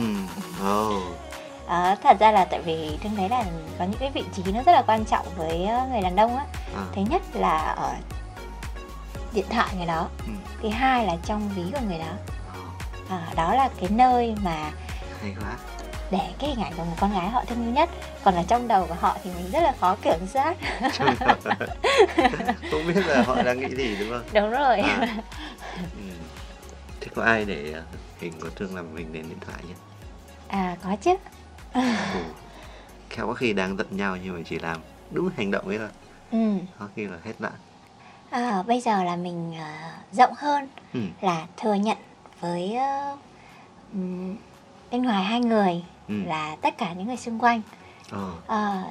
oh. 0.69 1.03
À, 1.69 1.95
thật 2.03 2.19
ra 2.19 2.31
là 2.31 2.45
tại 2.45 2.61
vì 2.61 2.97
thương 3.03 3.15
thấy 3.15 3.29
là 3.29 3.45
có 3.79 3.85
những 3.85 3.99
cái 3.99 4.11
vị 4.13 4.23
trí 4.35 4.51
nó 4.51 4.63
rất 4.63 4.71
là 4.71 4.83
quan 4.87 5.05
trọng 5.05 5.25
với 5.37 5.67
người 5.91 6.01
đàn 6.01 6.15
ông 6.15 6.37
á 6.37 6.45
à. 6.75 6.83
thứ 6.95 7.01
nhất 7.09 7.21
là 7.33 7.57
ở 7.57 7.93
điện 9.33 9.45
thoại 9.49 9.67
người 9.77 9.85
đó 9.85 10.07
ừ. 10.27 10.33
thứ 10.61 10.69
hai 10.69 11.05
là 11.05 11.15
trong 11.25 11.49
ví 11.55 11.63
của 11.73 11.79
người 11.87 11.99
đó 11.99 12.28
à, 13.09 13.33
đó 13.35 13.53
là 13.55 13.69
cái 13.79 13.89
nơi 13.89 14.35
mà 14.43 14.71
hay 15.21 15.35
quá 15.39 15.57
để 16.11 16.19
cái 16.39 16.49
hình 16.49 16.63
ảnh 16.63 16.73
của 16.77 16.83
một 16.83 16.95
con 16.99 17.13
gái 17.13 17.29
họ 17.29 17.43
thương 17.47 17.63
yêu 17.65 17.71
nhất 17.71 17.89
còn 18.23 18.35
ở 18.35 18.43
trong 18.47 18.67
đầu 18.67 18.85
của 18.87 18.95
họ 18.99 19.17
thì 19.23 19.31
mình 19.35 19.51
rất 19.51 19.63
là 19.63 19.73
khó 19.79 19.95
kiểm 20.01 20.27
soát 20.27 20.57
không 22.71 22.87
biết 22.87 23.07
là 23.07 23.23
họ 23.23 23.41
đang 23.41 23.59
nghĩ 23.59 23.75
gì 23.75 23.97
đúng 23.99 24.09
không 24.09 24.23
đúng 24.33 24.51
rồi 24.51 24.79
à. 24.79 24.97
ừ. 25.77 26.11
thế 27.01 27.07
có 27.15 27.23
ai 27.23 27.45
để 27.45 27.73
à, 27.73 27.81
hình 28.19 28.33
của 28.41 28.49
thương 28.55 28.75
làm 28.75 28.95
hình 28.95 29.13
đến 29.13 29.25
điện 29.29 29.39
thoại 29.45 29.63
nhé 29.67 29.73
à 30.47 30.77
có 30.83 30.95
chứ 31.01 31.15
ừ. 31.73 31.81
khéo 33.09 33.27
có 33.27 33.33
khi 33.33 33.53
đang 33.53 33.77
giận 33.77 33.87
nhau 33.91 34.17
nhưng 34.23 34.35
mà 34.35 34.41
chỉ 34.45 34.59
làm 34.59 34.77
đúng 35.11 35.29
hành 35.37 35.51
động 35.51 35.67
ấy 35.67 35.77
thôi 35.77 35.89
ừ. 36.31 36.57
có 36.79 36.87
khi 36.95 37.05
là 37.05 37.17
hết 37.23 37.33
nạn 37.39 37.53
à, 38.29 38.63
bây 38.67 38.81
giờ 38.81 39.03
là 39.03 39.15
mình 39.15 39.51
uh, 39.51 40.15
rộng 40.15 40.33
hơn 40.37 40.67
ừ. 40.93 40.99
là 41.21 41.47
thừa 41.57 41.73
nhận 41.73 41.97
với 42.41 42.77
uh, 42.77 43.19
bên 44.91 45.03
ngoài 45.03 45.23
hai 45.23 45.39
người 45.39 45.83
ừ. 46.07 46.15
là 46.25 46.55
tất 46.61 46.77
cả 46.77 46.93
những 46.93 47.07
người 47.07 47.17
xung 47.17 47.39
quanh 47.39 47.61
ờ. 48.11 48.31
à, 48.47 48.83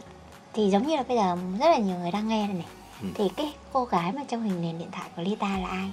thì 0.52 0.70
giống 0.70 0.86
như 0.86 0.96
là 0.96 1.02
bây 1.08 1.16
giờ 1.16 1.36
rất 1.60 1.66
là 1.70 1.78
nhiều 1.78 1.96
người 1.98 2.10
đang 2.10 2.28
nghe 2.28 2.46
đây 2.46 2.54
này 2.54 2.66
ừ. 3.02 3.08
thì 3.14 3.28
cái 3.36 3.54
cô 3.72 3.84
gái 3.84 4.12
mà 4.12 4.22
trong 4.28 4.42
hình 4.42 4.62
nền 4.62 4.78
điện 4.78 4.88
thoại 4.92 5.08
của 5.16 5.22
Lita 5.22 5.58
là 5.58 5.68
ai 5.68 5.90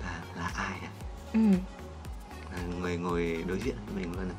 là 0.00 0.20
là 0.36 0.50
ai 0.54 0.78
à? 0.82 0.90
ừ. 1.32 1.40
là 2.52 2.58
người 2.80 2.96
ngồi 2.96 3.44
đối 3.46 3.58
diện 3.58 3.76
với 3.86 4.04
mình 4.04 4.12
luôn 4.12 4.28
này 4.28 4.36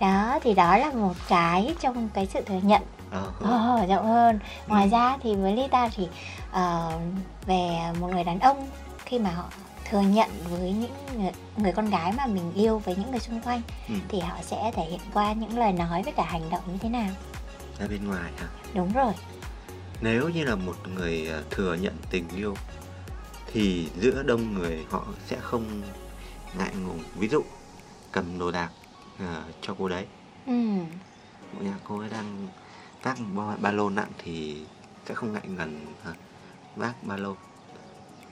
đó 0.00 0.38
thì 0.42 0.54
đó 0.54 0.76
là 0.76 0.90
một 0.92 1.14
cái 1.28 1.74
trong 1.80 2.08
cái 2.08 2.26
sự 2.26 2.40
thừa 2.42 2.60
nhận 2.62 2.82
ờ, 3.10 3.32
oh, 3.38 3.88
rộng 3.88 4.06
hơn 4.06 4.38
ngoài 4.66 4.84
ừ. 4.84 4.90
ra 4.90 5.16
thì 5.22 5.34
với 5.34 5.56
Lita 5.56 5.88
thì 5.88 6.08
uh, 6.50 7.02
về 7.46 7.78
một 8.00 8.08
người 8.08 8.24
đàn 8.24 8.40
ông 8.40 8.68
khi 9.04 9.18
mà 9.18 9.30
họ 9.30 9.44
thừa 9.90 10.00
nhận 10.00 10.30
với 10.50 10.72
những 10.72 10.94
người, 11.16 11.32
người 11.56 11.72
con 11.72 11.90
gái 11.90 12.12
mà 12.12 12.26
mình 12.26 12.52
yêu 12.54 12.78
với 12.78 12.96
những 12.96 13.10
người 13.10 13.20
xung 13.20 13.42
quanh 13.42 13.62
ừ. 13.88 13.94
thì 14.08 14.20
họ 14.20 14.36
sẽ 14.42 14.72
thể 14.74 14.82
hiện 14.82 15.00
qua 15.14 15.32
những 15.32 15.58
lời 15.58 15.72
nói 15.72 16.02
với 16.02 16.12
cả 16.12 16.24
hành 16.24 16.50
động 16.50 16.62
như 16.66 16.78
thế 16.80 16.88
nào 16.88 17.10
ra 17.78 17.86
bên 17.86 18.08
ngoài 18.08 18.32
hả 18.36 18.48
đúng 18.74 18.92
rồi 18.92 19.12
nếu 20.00 20.28
như 20.28 20.44
là 20.44 20.54
một 20.54 20.76
người 20.94 21.28
à, 21.28 21.42
thừa 21.50 21.74
nhận 21.74 21.94
tình 22.10 22.24
yêu 22.36 22.56
thì 23.52 23.88
giữa 24.00 24.22
đông 24.22 24.54
người 24.54 24.84
họ 24.90 25.06
sẽ 25.26 25.36
không 25.40 25.82
ngại 26.58 26.74
ngùng 26.84 27.02
ví 27.16 27.28
dụ 27.28 27.42
cầm 28.12 28.38
đồ 28.38 28.50
đạc 28.50 28.70
uh, 29.14 29.54
cho 29.62 29.74
cô 29.78 29.88
đấy 29.88 30.06
ừ. 30.46 30.52
nhà 31.60 31.74
cô 31.84 31.98
ấy 31.98 32.08
đang 32.08 32.48
vác 33.02 33.18
ba, 33.34 33.56
ba 33.60 33.70
lô 33.70 33.90
nặng 33.90 34.10
thì 34.18 34.62
sẽ 35.08 35.14
không 35.14 35.32
ngại 35.32 35.48
ngần 35.48 35.86
uh, 36.10 36.16
vác 36.76 37.04
ba 37.04 37.16
lô 37.16 37.36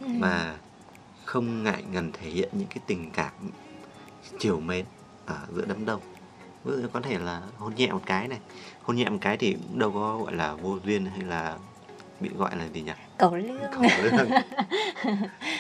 ừ. 0.01 0.07
mà 0.19 0.55
không 1.29 1.63
ngại 1.63 1.85
ngần 1.93 2.13
thể 2.13 2.31
hiện 2.31 2.49
những 2.53 2.69
cái 2.69 2.79
tình 2.87 3.11
cảm 3.11 3.33
chiều 4.39 4.61
mến 4.61 4.85
ở 5.27 5.39
giữa 5.55 5.65
đám 5.69 5.85
đông. 5.85 6.01
Ví 6.65 6.83
dụ 6.83 6.89
có 6.93 7.01
thể 7.01 7.19
là 7.19 7.43
hôn 7.59 7.75
nhẹ 7.75 7.93
một 7.93 8.01
cái 8.07 8.29
này 8.29 8.39
hôn 8.83 8.97
nhẹ 8.97 9.09
một 9.09 9.19
cái 9.21 9.37
thì 9.37 9.53
cũng 9.53 9.79
đâu 9.79 9.93
có 9.93 10.19
gọi 10.19 10.35
là 10.35 10.55
vô 10.55 10.79
duyên 10.85 11.07
hay 11.07 11.21
là 11.21 11.59
bị 12.21 12.31
gọi 12.39 12.57
là 12.57 12.69
gì 12.69 12.81
nhỉ? 12.81 12.93
Cầu 13.19 13.37
lương. 13.37 13.59
Cầu 13.73 13.83
lương. 14.03 14.31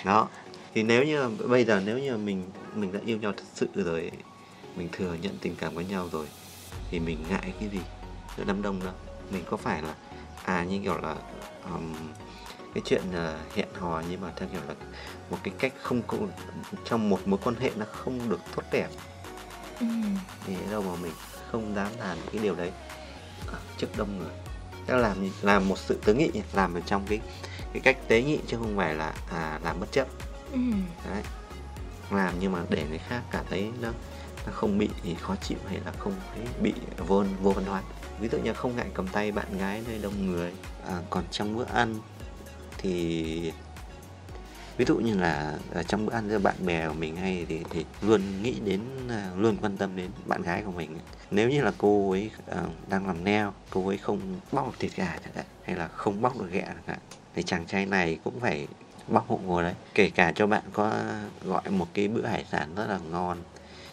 Đó 0.04 0.28
thì 0.74 0.82
nếu 0.82 1.04
như 1.04 1.28
bây 1.48 1.64
giờ 1.64 1.82
nếu 1.86 1.98
như 1.98 2.16
mình 2.16 2.50
mình 2.74 2.92
đã 2.92 3.00
yêu 3.06 3.18
nhau 3.18 3.32
thật 3.36 3.44
sự 3.54 3.68
rồi 3.74 4.10
mình 4.76 4.88
thừa 4.92 5.14
nhận 5.22 5.38
tình 5.40 5.56
cảm 5.56 5.74
với 5.74 5.84
nhau 5.84 6.08
rồi 6.12 6.26
thì 6.90 7.00
mình 7.00 7.18
ngại 7.30 7.54
cái 7.60 7.68
gì 7.68 7.80
giữa 8.36 8.44
đám 8.46 8.62
đông 8.62 8.80
đâu 8.84 8.94
mình 9.30 9.42
có 9.50 9.56
phải 9.56 9.82
là 9.82 9.94
à 10.44 10.64
như 10.64 10.80
kiểu 10.82 10.98
là 10.98 11.16
um, 11.64 11.94
cái 12.74 12.82
chuyện 12.86 13.02
uh, 13.10 13.54
hẹn 13.54 13.68
hò 13.74 14.02
nhưng 14.10 14.20
mà 14.20 14.32
theo 14.36 14.48
kiểu 14.52 14.60
là 14.68 14.74
một 15.30 15.38
cái 15.42 15.54
cách 15.58 15.72
không 15.82 16.02
trong 16.84 17.08
một 17.08 17.20
mối 17.24 17.40
quan 17.44 17.56
hệ 17.60 17.70
nó 17.76 17.86
không 17.92 18.28
được 18.28 18.40
tốt 18.56 18.62
đẹp. 18.72 18.88
Ừ. 19.80 19.86
thì 20.46 20.54
đâu 20.70 20.82
mà 20.82 20.92
mình 21.02 21.12
không 21.52 21.74
dám 21.74 21.88
làm 21.98 22.18
cái 22.32 22.42
điều 22.42 22.54
đấy. 22.54 22.70
À, 23.52 23.58
trước 23.78 23.86
đông 23.96 24.18
người 24.18 24.32
Tức 24.86 24.94
là 24.94 25.00
làm 25.08 25.30
làm 25.42 25.68
một 25.68 25.78
sự 25.78 25.98
tế 26.04 26.14
nghị 26.14 26.30
làm 26.52 26.74
ở 26.74 26.80
trong 26.86 27.06
cái 27.08 27.20
cái 27.72 27.80
cách 27.80 27.96
tế 28.08 28.22
nhị 28.22 28.38
chứ 28.46 28.56
không 28.56 28.76
phải 28.76 28.94
là 28.94 29.14
à, 29.30 29.60
làm 29.64 29.80
bất 29.80 29.92
chấp. 29.92 30.08
Ừ. 30.52 30.58
đấy. 31.10 31.22
Làm 32.10 32.34
nhưng 32.40 32.52
mà 32.52 32.62
để 32.70 32.86
người 32.88 32.98
khác 32.98 33.22
cảm 33.30 33.44
thấy 33.50 33.70
nó 33.80 33.88
nó 34.46 34.52
không 34.52 34.78
bị 34.78 34.88
khó 35.20 35.36
chịu 35.36 35.58
hay 35.68 35.80
là 35.84 35.92
không 35.98 36.12
thấy 36.34 36.44
bị 36.62 36.72
vô 37.06 37.24
vô 37.42 37.50
văn 37.50 37.64
hóa. 37.64 37.82
Ví 38.20 38.28
dụ 38.28 38.38
như 38.38 38.52
không 38.52 38.76
ngại 38.76 38.86
cầm 38.94 39.08
tay 39.08 39.32
bạn 39.32 39.58
gái 39.58 39.82
nơi 39.86 39.98
đông 39.98 40.26
người. 40.26 40.52
À, 40.86 40.98
còn 41.10 41.24
trong 41.30 41.56
bữa 41.56 41.64
ăn 41.64 41.94
thì 42.78 43.52
ví 44.76 44.84
dụ 44.84 44.96
như 44.96 45.16
là 45.16 45.58
à, 45.74 45.82
trong 45.82 46.06
bữa 46.06 46.12
ăn 46.12 46.28
với 46.28 46.38
bạn 46.38 46.54
bè 46.66 46.88
của 46.88 46.94
mình 46.94 47.16
hay 47.16 47.46
thì, 47.48 47.64
thì 47.70 47.84
luôn 48.02 48.42
nghĩ 48.42 48.60
đến 48.64 48.80
à, 49.08 49.30
luôn 49.36 49.56
quan 49.62 49.76
tâm 49.76 49.96
đến 49.96 50.10
bạn 50.26 50.42
gái 50.42 50.62
của 50.62 50.72
mình. 50.72 50.98
Nếu 51.30 51.50
như 51.50 51.62
là 51.62 51.72
cô 51.78 52.10
ấy 52.10 52.30
uh, 52.50 52.88
đang 52.88 53.06
làm 53.06 53.24
neo 53.24 53.54
cô 53.70 53.88
ấy 53.88 53.98
không 53.98 54.20
bóc 54.52 54.66
được 54.66 54.76
thịt 54.78 54.96
gà 54.96 55.18
chẳng 55.24 55.34
hạn 55.34 55.44
hay 55.62 55.76
là 55.76 55.88
không 55.88 56.22
bóc 56.22 56.40
được 56.40 56.50
ghẹ 56.52 56.62
chẳng 56.66 56.82
hạn 56.86 56.98
thì 57.34 57.42
chàng 57.42 57.66
trai 57.66 57.86
này 57.86 58.18
cũng 58.24 58.40
phải 58.40 58.66
bóc 59.08 59.28
hộ 59.28 59.40
ngồi 59.44 59.62
đấy. 59.62 59.74
Kể 59.94 60.10
cả 60.10 60.32
cho 60.34 60.46
bạn 60.46 60.62
có 60.72 61.02
gọi 61.44 61.70
một 61.70 61.88
cái 61.94 62.08
bữa 62.08 62.26
hải 62.26 62.44
sản 62.50 62.74
rất 62.74 62.86
là 62.88 62.98
ngon 63.10 63.38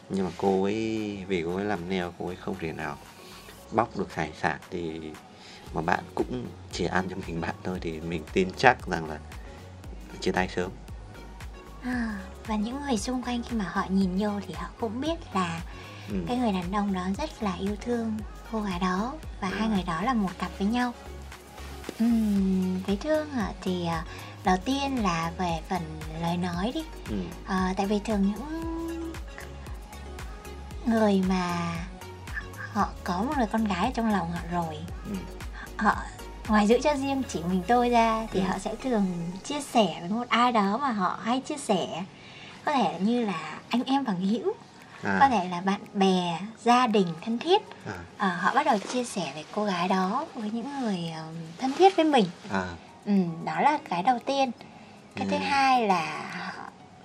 nhưng 0.09 0.25
mà 0.25 0.31
cô 0.37 0.63
ấy 0.63 1.17
vì 1.27 1.43
cô 1.43 1.55
ấy 1.55 1.65
làm 1.65 1.89
neo 1.89 2.13
cô 2.19 2.27
ấy 2.27 2.35
không 2.35 2.55
thể 2.59 2.71
nào 2.71 2.97
bóc 3.71 3.97
được 3.97 4.15
hải 4.15 4.31
sản 4.41 4.59
thì 4.71 5.11
mà 5.75 5.81
bạn 5.81 6.03
cũng 6.15 6.45
chỉ 6.71 6.85
ăn 6.85 7.07
cho 7.09 7.15
mình 7.27 7.41
bạn 7.41 7.55
thôi 7.63 7.77
thì 7.81 7.99
mình 7.99 8.23
tin 8.33 8.49
chắc 8.57 8.87
rằng 8.87 9.09
là 9.09 9.19
chia 10.21 10.31
tay 10.31 10.47
sớm 10.55 10.71
à, 11.81 12.19
và 12.47 12.55
những 12.55 12.81
người 12.81 12.97
xung 12.97 13.23
quanh 13.23 13.43
khi 13.43 13.57
mà 13.57 13.65
họ 13.65 13.85
nhìn 13.89 14.17
vô 14.17 14.29
thì 14.47 14.53
họ 14.53 14.67
cũng 14.79 15.01
biết 15.01 15.15
là 15.33 15.61
ừ. 16.09 16.15
cái 16.27 16.37
người 16.37 16.51
đàn 16.51 16.71
ông 16.71 16.93
đó 16.93 17.07
rất 17.17 17.43
là 17.43 17.53
yêu 17.53 17.75
thương 17.81 18.17
cô 18.51 18.61
gái 18.61 18.79
đó 18.79 19.13
và 19.41 19.49
ừ. 19.49 19.55
hai 19.57 19.69
người 19.69 19.83
đó 19.87 20.01
là 20.01 20.13
một 20.13 20.29
cặp 20.37 20.51
với 20.57 20.67
nhau 20.67 20.93
uhm, 22.03 22.81
với 22.87 22.97
thương 22.97 23.27
thì 23.61 23.85
à, 23.85 24.05
đầu 24.43 24.57
tiên 24.65 25.03
là 25.03 25.31
về 25.37 25.59
phần 25.69 25.81
lời 26.21 26.37
nói 26.37 26.71
đi 26.75 26.83
ừ. 27.09 27.15
à, 27.45 27.73
tại 27.77 27.85
vì 27.85 27.99
thường 27.99 28.21
những 28.21 28.65
người 30.85 31.23
mà 31.29 31.73
họ 32.71 32.89
có 33.03 33.23
một 33.23 33.33
người 33.37 33.47
con 33.51 33.65
gái 33.65 33.91
trong 33.95 34.11
lòng 34.11 34.31
họ 34.31 34.39
rồi 34.51 34.77
ừ. 35.05 35.15
Họ 35.77 35.95
ngoài 36.47 36.67
giữ 36.67 36.79
cho 36.83 36.93
riêng 36.95 37.23
chỉ 37.29 37.39
mình 37.49 37.61
tôi 37.67 37.89
ra 37.89 38.27
thì 38.31 38.39
ừ. 38.39 38.45
họ 38.47 38.57
sẽ 38.59 38.75
thường 38.83 39.05
chia 39.43 39.61
sẻ 39.61 39.97
với 39.99 40.09
một 40.09 40.25
ai 40.29 40.51
đó 40.51 40.77
mà 40.81 40.91
họ 40.91 41.19
hay 41.23 41.39
chia 41.39 41.57
sẻ 41.57 42.03
có 42.65 42.71
thể 42.71 42.99
như 42.99 43.25
là 43.25 43.59
anh 43.69 43.83
em 43.83 44.03
bằng 44.03 44.19
hữu 44.19 44.53
à. 45.03 45.17
có 45.19 45.29
thể 45.29 45.49
là 45.49 45.61
bạn 45.61 45.79
bè 45.93 46.39
gia 46.63 46.87
đình 46.87 47.07
thân 47.21 47.37
thiết 47.37 47.61
à. 47.85 47.93
À, 48.17 48.27
họ 48.41 48.53
bắt 48.55 48.65
đầu 48.65 48.77
chia 48.77 49.03
sẻ 49.03 49.31
về 49.35 49.43
cô 49.55 49.65
gái 49.65 49.87
đó 49.87 50.25
với 50.35 50.51
những 50.53 50.81
người 50.81 51.13
um, 51.17 51.35
thân 51.57 51.71
thiết 51.77 51.95
với 51.95 52.05
mình 52.05 52.25
à. 52.51 52.63
ừ, 53.05 53.13
đó 53.45 53.61
là 53.61 53.79
cái 53.89 54.03
đầu 54.03 54.19
tiên 54.25 54.51
cái 55.15 55.27
ừ. 55.27 55.31
thứ 55.31 55.37
hai 55.37 55.87
là 55.87 56.31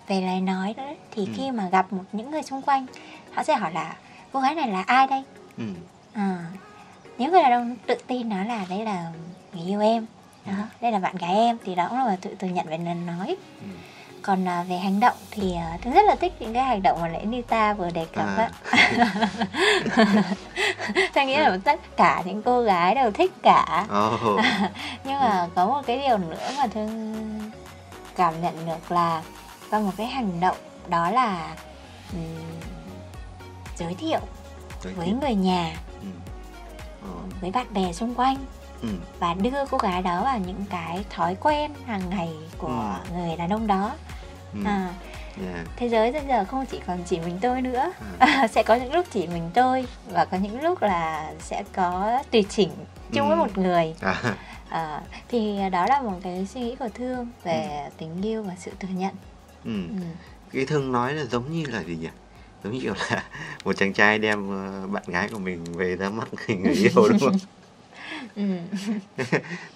về 0.07 0.21
lời 0.21 0.41
nói 0.41 0.75
đó 0.77 0.85
thì 1.11 1.27
ừ. 1.27 1.33
khi 1.37 1.51
mà 1.51 1.69
gặp 1.69 1.93
một 1.93 2.05
những 2.13 2.31
người 2.31 2.43
xung 2.43 2.63
quanh 2.63 2.87
họ 3.35 3.43
sẽ 3.43 3.55
hỏi 3.55 3.73
là 3.73 3.97
cô 4.33 4.41
gái 4.41 4.55
này 4.55 4.69
là 4.69 4.83
ai 4.87 5.07
đây 5.07 5.23
ừ. 5.59 5.65
à, 6.13 6.45
nếu 7.21 7.31
người 7.31 7.43
đàn 7.43 7.53
ông 7.53 7.77
tự 7.87 7.95
tin 8.07 8.29
nói 8.29 8.45
là 8.45 8.67
đây 8.69 8.85
là 8.85 9.13
người 9.53 9.67
yêu 9.67 9.81
em 9.81 10.07
đó 10.47 10.53
đây 10.81 10.93
là 10.93 10.99
bạn 10.99 11.17
gái 11.17 11.35
em 11.35 11.59
thì 11.65 11.75
đó 11.75 11.87
cũng 11.91 11.99
là 11.99 12.17
tự 12.21 12.35
thừa 12.39 12.49
nhận 12.49 12.67
về 12.67 12.79
nói. 12.79 13.37
Ừ. 13.61 13.67
Còn 14.23 14.49
à, 14.49 14.63
về 14.69 14.77
hành 14.77 15.01
động 15.01 15.17
thì 15.31 15.55
à, 15.55 15.79
tôi 15.85 15.93
rất 15.93 16.03
là 16.07 16.15
thích 16.15 16.33
những 16.41 16.55
cái 16.55 16.65
hành 16.65 16.83
động 16.83 17.01
mà 17.01 17.09
lễ 17.09 17.25
Nita 17.25 17.73
vừa 17.73 17.91
đề 17.91 18.07
cập 18.13 18.27
à. 18.37 18.51
tôi 21.15 21.27
nghĩ 21.27 21.37
là 21.37 21.59
tất 21.65 21.81
cả 21.97 22.23
những 22.27 22.43
cô 22.43 22.63
gái 22.63 22.95
đều 22.95 23.11
thích 23.11 23.33
cả. 23.43 23.87
Oh. 24.07 24.41
nhưng 25.05 25.19
mà 25.21 25.49
có 25.55 25.67
một 25.67 25.83
cái 25.87 25.99
điều 25.99 26.19
nữa 26.19 26.51
mà 26.57 26.67
tôi 26.75 26.89
cảm 28.17 28.43
nhận 28.43 28.67
được 28.67 28.93
là 28.93 29.23
có 29.71 29.81
một 29.81 29.93
cái 29.97 30.07
hành 30.07 30.41
động 30.41 30.57
đó 30.89 31.11
là 31.11 31.55
um, 32.13 32.21
giới 33.77 33.95
thiệu 33.95 34.21
với 34.97 35.13
người 35.21 35.35
nhà. 35.35 35.77
Ừ. 36.03 36.30
uh. 37.05 37.41
với 37.41 37.51
bạn 37.51 37.67
bè 37.75 37.93
xung 37.93 38.15
quanh 38.15 38.37
ừ. 38.83 38.89
và 39.19 39.35
đưa 39.35 39.67
cô 39.71 39.79
gái 39.79 40.03
đó 40.03 40.25
vào 40.25 40.39
những 40.39 40.65
cái 40.71 41.05
thói 41.11 41.37
quen 41.41 41.73
hàng 41.87 42.11
ngày 42.11 42.31
của 42.59 42.97
ừ. 43.09 43.15
người 43.15 43.37
đàn 43.37 43.51
ông 43.51 43.67
đó 43.67 43.93
ừ. 44.55 44.61
à 44.65 44.95
Yeah. 45.39 45.67
thế 45.77 45.89
giới 45.89 46.13
bây 46.13 46.23
giờ 46.29 46.45
không 46.45 46.67
chỉ 46.67 46.81
còn 46.87 46.99
chỉ 47.07 47.19
mình 47.21 47.39
tôi 47.41 47.63
nữa 47.63 47.93
à. 48.19 48.49
sẽ 48.53 48.63
có 48.63 48.75
những 48.75 48.93
lúc 48.93 49.07
chỉ 49.11 49.27
mình 49.27 49.51
tôi 49.55 49.87
và 50.11 50.25
có 50.25 50.37
những 50.37 50.63
lúc 50.63 50.83
là 50.83 51.33
sẽ 51.39 51.63
có 51.73 52.23
tùy 52.31 52.45
chỉnh 52.49 52.71
chung 53.13 53.27
ừ. 53.27 53.29
với 53.29 53.37
một 53.37 53.59
người 53.59 53.95
à. 54.01 54.37
À, 54.69 55.01
thì 55.29 55.59
đó 55.73 55.87
là 55.89 56.03
một 56.03 56.19
cái 56.23 56.47
suy 56.47 56.61
nghĩ 56.61 56.77
của 56.77 56.89
thương 56.95 57.29
về 57.45 57.83
ừ. 57.85 57.91
tình 57.99 58.23
yêu 58.23 58.43
và 58.43 58.55
sự 58.59 58.71
thừa 58.81 58.89
nhận 58.95 59.15
ừ. 59.65 59.83
Ừ. 59.89 60.07
cái 60.53 60.67
thương 60.67 60.93
nói 60.93 61.15
là 61.15 61.25
giống 61.25 61.53
như 61.53 61.65
là 61.69 61.83
gì 61.83 61.97
nhỉ 61.97 62.09
giống 62.65 62.73
như 62.73 62.93
là 63.11 63.25
một 63.65 63.73
chàng 63.77 63.93
trai 63.93 64.19
đem 64.19 64.51
ờ, 64.51 64.87
bạn 64.87 65.03
gái 65.07 65.29
của 65.29 65.39
mình 65.39 65.65
về 65.65 65.97
ra 65.97 66.11
mắt 66.11 66.29
người 66.49 66.75
yêu 66.75 67.09
đúng 67.09 67.19
không 67.19 67.37
ừ. 68.37 68.45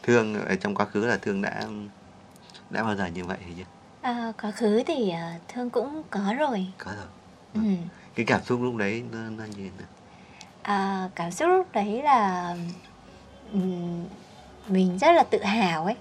thương 0.03 0.47
ở 0.47 0.55
trong 0.55 0.75
quá 0.75 0.87
khứ 0.87 1.07
là 1.07 1.17
thương 1.17 1.43
đã 1.43 1.63
đã 2.71 2.83
bao 2.83 2.97
giờ 2.97 3.07
như 3.07 3.25
vậy 3.25 3.39
thì 3.47 3.53
chưa 3.59 3.65
à, 4.03 4.33
quá 4.43 4.51
khứ 4.51 4.83
thì 4.87 5.13
uh, 5.13 5.43
thương 5.49 5.71
cũng 5.71 6.03
có 6.11 6.35
rồi 6.39 6.67
có 6.79 6.91
rồi 6.97 7.07
ừ. 7.55 7.61
cái 8.15 8.27
cảm 8.27 8.41
xúc 8.45 8.61
lúc 8.63 8.77
đấy 8.77 9.03
nó, 9.13 9.19
nó 9.19 9.45
như 9.45 9.53
thế 9.57 9.71
nào 9.79 9.89
à, 10.63 11.09
cảm 11.15 11.31
xúc 11.31 11.49
lúc 11.49 11.67
đấy 11.73 12.03
là 12.03 12.55
um, 13.53 14.05
mình 14.69 14.99
rất 14.99 15.13
là 15.13 15.23
tự 15.23 15.43
hào 15.43 15.85
ấy 15.85 15.97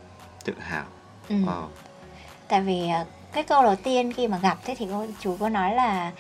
tự 0.46 0.54
hào 0.60 0.86
ừ. 1.30 1.36
wow. 1.36 1.68
tại 2.48 2.62
vì 2.62 2.90
uh, 3.02 3.08
cái 3.34 3.44
câu 3.44 3.64
đầu 3.64 3.76
tiên 3.76 4.14
khi 4.14 4.28
mà 4.28 4.38
gặp 4.38 4.58
thế 4.66 4.76
thì 4.78 4.88
cô 4.92 5.06
chú 5.20 5.38
có 5.40 5.50
nói 5.50 5.76
là 5.76 6.12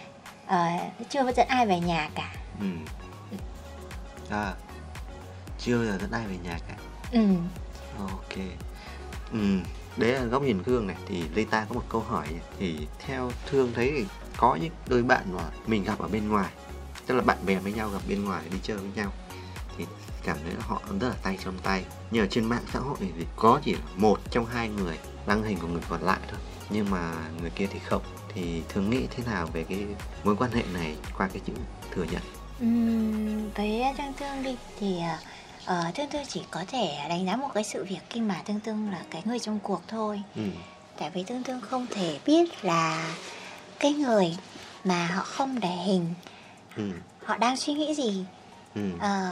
uh, 0.45 1.09
chưa 1.09 1.31
dẫn 1.31 1.47
ai 1.47 1.65
về 1.65 1.79
nhà 1.79 2.09
cả. 2.15 2.35
Ừ. 2.59 2.67
à 4.29 4.53
chưa 5.59 5.77
bao 5.77 5.85
giờ 5.85 5.97
dẫn 6.01 6.11
ai 6.11 6.27
về 6.27 6.37
nhà 6.43 6.59
cả. 6.67 6.75
Ừ. 7.11 7.19
Ok. 7.99 8.37
Ừ 9.31 9.59
đấy 9.97 10.11
là 10.11 10.23
góc 10.23 10.41
nhìn 10.41 10.63
thương 10.63 10.87
này 10.87 10.95
thì 11.07 11.23
Lita 11.35 11.65
có 11.69 11.75
một 11.75 11.83
câu 11.89 12.01
hỏi 12.01 12.27
thì 12.59 12.87
theo 12.99 13.31
thương 13.45 13.71
thấy 13.75 13.91
thì 13.97 14.05
có 14.37 14.55
những 14.55 14.71
đôi 14.87 15.03
bạn 15.03 15.23
mà 15.33 15.43
mình 15.67 15.83
gặp 15.83 15.99
ở 15.99 16.07
bên 16.07 16.29
ngoài 16.29 16.49
tức 17.07 17.15
là 17.15 17.21
bạn 17.21 17.37
bè 17.45 17.55
với 17.55 17.73
nhau 17.73 17.89
gặp 17.89 18.01
bên 18.09 18.25
ngoài 18.25 18.41
đi 18.51 18.57
chơi 18.63 18.77
với 18.77 18.89
nhau 18.95 19.11
thì 19.77 19.85
cảm 20.23 20.37
thấy 20.43 20.53
họ 20.59 20.81
rất 20.99 21.09
là 21.09 21.15
tay 21.23 21.37
trong 21.43 21.57
tay. 21.63 21.85
Nhưng 22.11 22.23
ở 22.23 22.27
trên 22.27 22.45
mạng 22.45 22.63
xã 22.73 22.79
hội 22.79 22.97
thì 22.99 23.25
có 23.35 23.59
chỉ 23.63 23.73
là 23.73 23.79
một 23.95 24.19
trong 24.31 24.45
hai 24.45 24.69
người 24.69 24.97
đăng 25.27 25.43
hình 25.43 25.57
của 25.61 25.67
người 25.67 25.81
còn 25.89 26.01
lại 26.01 26.19
thôi. 26.27 26.39
Nhưng 26.69 26.89
mà 26.89 27.13
người 27.41 27.49
kia 27.49 27.67
thì 27.71 27.79
không 27.79 28.01
thì 28.35 28.61
thường 28.69 28.89
nghĩ 28.89 29.07
thế 29.11 29.23
nào 29.25 29.47
về 29.53 29.65
cái 29.69 29.85
mối 30.23 30.35
quan 30.39 30.51
hệ 30.51 30.63
này 30.73 30.95
qua 31.17 31.29
cái 31.33 31.41
chữ 31.45 31.53
thừa 31.91 32.05
nhận 32.11 32.21
uhm, 32.63 33.49
với 33.55 33.83
trang 33.97 34.13
thương 34.19 34.43
đi 34.43 34.55
thì 34.79 34.97
uh, 34.97 35.19
ờ, 35.65 35.91
tương 35.95 36.09
tương 36.09 36.25
chỉ 36.25 36.41
có 36.51 36.63
thể 36.67 36.97
đánh 37.09 37.25
giá 37.25 37.35
một 37.35 37.49
cái 37.53 37.63
sự 37.63 37.83
việc 37.83 37.99
khi 38.09 38.21
mà 38.21 38.41
tương 38.45 38.59
tương 38.59 38.91
là 38.91 39.01
cái 39.09 39.21
người 39.25 39.39
trong 39.39 39.59
cuộc 39.63 39.81
thôi 39.87 40.21
ừ. 40.35 40.43
tại 40.97 41.09
vì 41.13 41.23
tương 41.23 41.43
tương 41.43 41.61
không 41.61 41.87
thể 41.89 42.19
biết 42.25 42.65
là 42.65 43.15
cái 43.79 43.93
người 43.93 44.37
mà 44.83 45.07
họ 45.07 45.23
không 45.23 45.59
để 45.59 45.75
hình 45.85 46.13
ừ. 46.77 46.91
họ 47.25 47.37
đang 47.37 47.57
suy 47.57 47.73
nghĩ 47.73 47.95
gì 47.95 48.25
ừ. 48.75 48.81
ờ, 48.99 49.31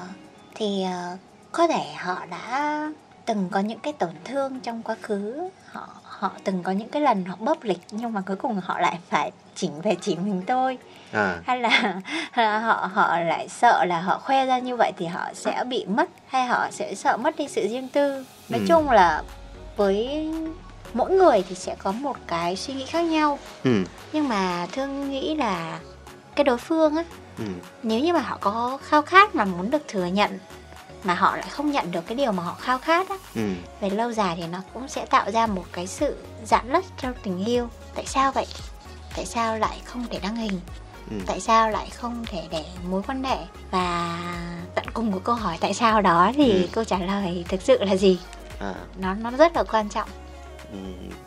thì 0.56 0.86
uh, 1.14 1.20
có 1.52 1.68
thể 1.68 1.94
họ 1.96 2.26
đã 2.26 2.90
từng 3.26 3.50
có 3.52 3.60
những 3.60 3.80
cái 3.80 3.94
tổn 3.94 4.10
thương 4.24 4.60
trong 4.60 4.84
quá 4.84 4.96
khứ 5.02 5.50
họ 5.72 5.88
họ 6.04 6.32
từng 6.44 6.64
có 6.64 6.72
những 6.72 6.90
cái 6.90 7.02
lần 7.02 7.26
họ 7.26 7.36
bóp 7.40 7.64
lịch 7.64 7.82
nhưng 7.92 8.14
mà 8.14 8.22
cuối 8.28 8.36
cùng 8.36 8.62
họ 8.64 8.80
lại 8.80 9.00
phải 9.10 9.32
chỉnh 9.56 9.82
về 9.82 9.96
chỉ 10.02 10.16
mình 10.16 10.42
tôi 10.48 10.78
à. 11.12 11.40
hay 11.46 11.60
là 11.60 12.02
họ 12.62 12.90
họ 12.94 13.20
lại 13.20 13.48
sợ 13.50 13.86
là 13.86 14.02
họ 14.02 14.20
khoe 14.20 14.46
ra 14.46 14.60
như 14.60 14.76
vậy 14.76 14.92
thì 14.98 15.06
họ 15.06 15.30
sẽ 15.34 15.64
bị 15.68 15.86
mất 15.86 16.10
hay 16.28 16.46
họ 16.46 16.68
sẽ 16.72 16.96
sợ 16.96 17.18
mất 17.18 17.36
đi 17.36 17.48
sự 17.48 17.68
riêng 17.68 17.88
tư 17.88 18.26
nói 18.50 18.60
ừ. 18.60 18.66
chung 18.68 18.90
là 18.90 19.24
với 19.78 20.30
mỗi 20.94 21.12
người 21.12 21.44
thì 21.50 21.56
sẽ 21.56 21.76
có 21.76 21.92
một 21.92 22.18
cái 22.28 22.56
suy 22.56 22.74
nghĩ 22.74 22.86
khác 22.86 23.02
nhau 23.02 23.40
ừ. 23.64 23.84
nhưng 24.14 24.28
mà 24.28 24.68
thương 24.72 25.10
nghĩ 25.12 25.36
là 25.36 25.80
cái 26.36 26.44
đối 26.44 26.58
phương 26.58 26.96
á 26.96 27.04
ừ. 27.38 27.44
nếu 27.84 28.00
như 28.00 28.14
mà 28.14 28.20
họ 28.20 28.38
có 28.42 28.78
khao 28.82 29.02
khát 29.02 29.36
mà 29.36 29.46
muốn 29.46 29.72
được 29.72 29.88
thừa 29.88 30.06
nhận 30.06 30.40
mà 31.04 31.14
họ 31.14 31.36
lại 31.36 31.50
không 31.50 31.72
nhận 31.72 31.92
được 31.92 32.08
cái 32.08 32.16
điều 32.16 32.32
mà 32.32 32.44
họ 32.44 32.54
khao 32.54 32.78
khát 32.78 33.10
á 33.10 33.16
ừ. 33.36 33.42
về 33.82 33.90
lâu 33.90 34.12
dài 34.12 34.36
thì 34.38 34.48
nó 34.48 34.62
cũng 34.74 34.88
sẽ 34.88 35.06
tạo 35.06 35.32
ra 35.32 35.48
một 35.48 35.66
cái 35.72 35.88
sự 35.88 36.18
giãn 36.46 36.74
nứt 36.74 36.84
trong 36.98 37.14
tình 37.24 37.46
yêu 37.46 37.70
tại 37.96 38.06
sao 38.06 38.32
vậy 38.32 38.46
tại 39.16 39.26
sao 39.26 39.58
lại 39.58 39.82
không 39.86 40.06
thể 40.10 40.20
đăng 40.24 40.36
hình 40.36 40.60
ừ. 41.12 41.16
tại 41.26 41.40
sao 41.40 41.70
lại 41.70 41.90
không 41.90 42.26
thể 42.26 42.48
để 42.52 42.66
mối 42.90 43.02
quan 43.08 43.24
hệ 43.24 43.38
và 43.72 44.20
tận 44.76 44.86
cùng 44.94 45.12
của 45.12 45.20
câu 45.20 45.36
hỏi 45.36 45.58
tại 45.62 45.74
sao 45.74 46.02
đó 46.02 46.32
thì 46.36 46.52
ừ. 46.52 46.68
câu 46.72 46.84
trả 46.84 47.00
lời 47.00 47.46
thực 47.50 47.62
sự 47.62 47.84
là 47.84 47.96
gì 47.96 48.20
à. 48.60 48.76
nó 48.98 49.14
nó 49.14 49.32
rất 49.32 49.56
là 49.56 49.64
quan 49.64 49.90
trọng 49.90 50.10
ừ. 50.72 50.78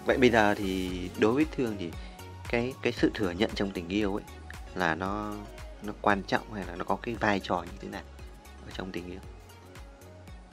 vậy 0.07 0.19
bây 0.19 0.31
giờ 0.31 0.54
thì 0.54 0.90
đối 1.19 1.33
với 1.33 1.47
thương 1.57 1.76
thì 1.78 1.90
cái 2.49 2.75
cái 2.83 2.93
sự 2.93 3.11
thừa 3.14 3.31
nhận 3.31 3.50
trong 3.54 3.71
tình 3.71 3.88
yêu 3.88 4.14
ấy 4.14 4.25
là 4.75 4.95
nó 4.95 5.33
nó 5.83 5.93
quan 6.02 6.23
trọng 6.23 6.52
hay 6.52 6.64
là 6.66 6.76
nó 6.76 6.85
có 6.85 6.97
cái 7.02 7.14
vai 7.14 7.40
trò 7.40 7.62
như 7.62 7.78
thế 7.83 7.88
nào 7.88 8.02
ở 8.66 8.71
trong 8.76 8.93
tình 8.93 9.11
yêu 9.11 9.21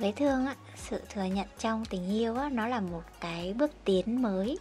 với 0.02 0.12
thương 0.12 0.46
á 0.46 0.56
sự 0.76 1.02
thừa 1.10 1.24
nhận 1.24 1.48
trong 1.60 1.86
tình 1.86 2.10
yêu 2.10 2.36
á 2.36 2.50
nó 2.50 2.68
là 2.68 2.80
một 2.80 3.04
cái 3.20 3.54
bước 3.54 3.72
tiến 3.86 4.22
mới 4.22 4.60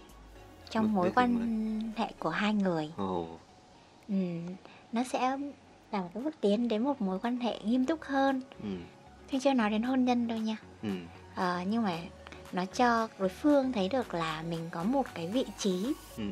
trong 0.71 0.85
bước 0.85 0.91
mối 0.95 1.13
quan 1.15 1.35
mới. 1.35 1.93
hệ 1.97 2.13
của 2.19 2.31
hai 2.31 2.55
người 2.55 2.93
oh. 3.03 3.29
ừ, 4.09 4.15
nó 4.93 5.03
sẽ 5.05 5.39
là 5.91 6.01
một 6.01 6.11
cái 6.15 6.23
bước 6.23 6.35
tiến 6.41 6.69
đến 6.69 6.85
một 6.85 7.01
mối 7.01 7.19
quan 7.19 7.41
hệ 7.41 7.59
nghiêm 7.59 7.87
túc 7.87 8.03
hơn 8.03 8.41
ừ. 8.63 8.69
Thì 9.29 9.39
chưa 9.39 9.53
nói 9.53 9.71
đến 9.71 9.83
hôn 9.83 10.05
nhân 10.05 10.29
đâu 10.29 10.39
nha 10.39 10.57
ừ. 10.83 10.89
à, 11.35 11.65
nhưng 11.69 11.83
mà 11.83 11.99
nó 12.53 12.65
cho 12.65 13.09
đối 13.19 13.29
phương 13.29 13.73
thấy 13.73 13.89
được 13.89 14.15
là 14.15 14.43
mình 14.43 14.69
có 14.71 14.83
một 14.83 15.07
cái 15.15 15.27
vị 15.27 15.45
trí 15.59 15.93
ừ. 16.17 16.25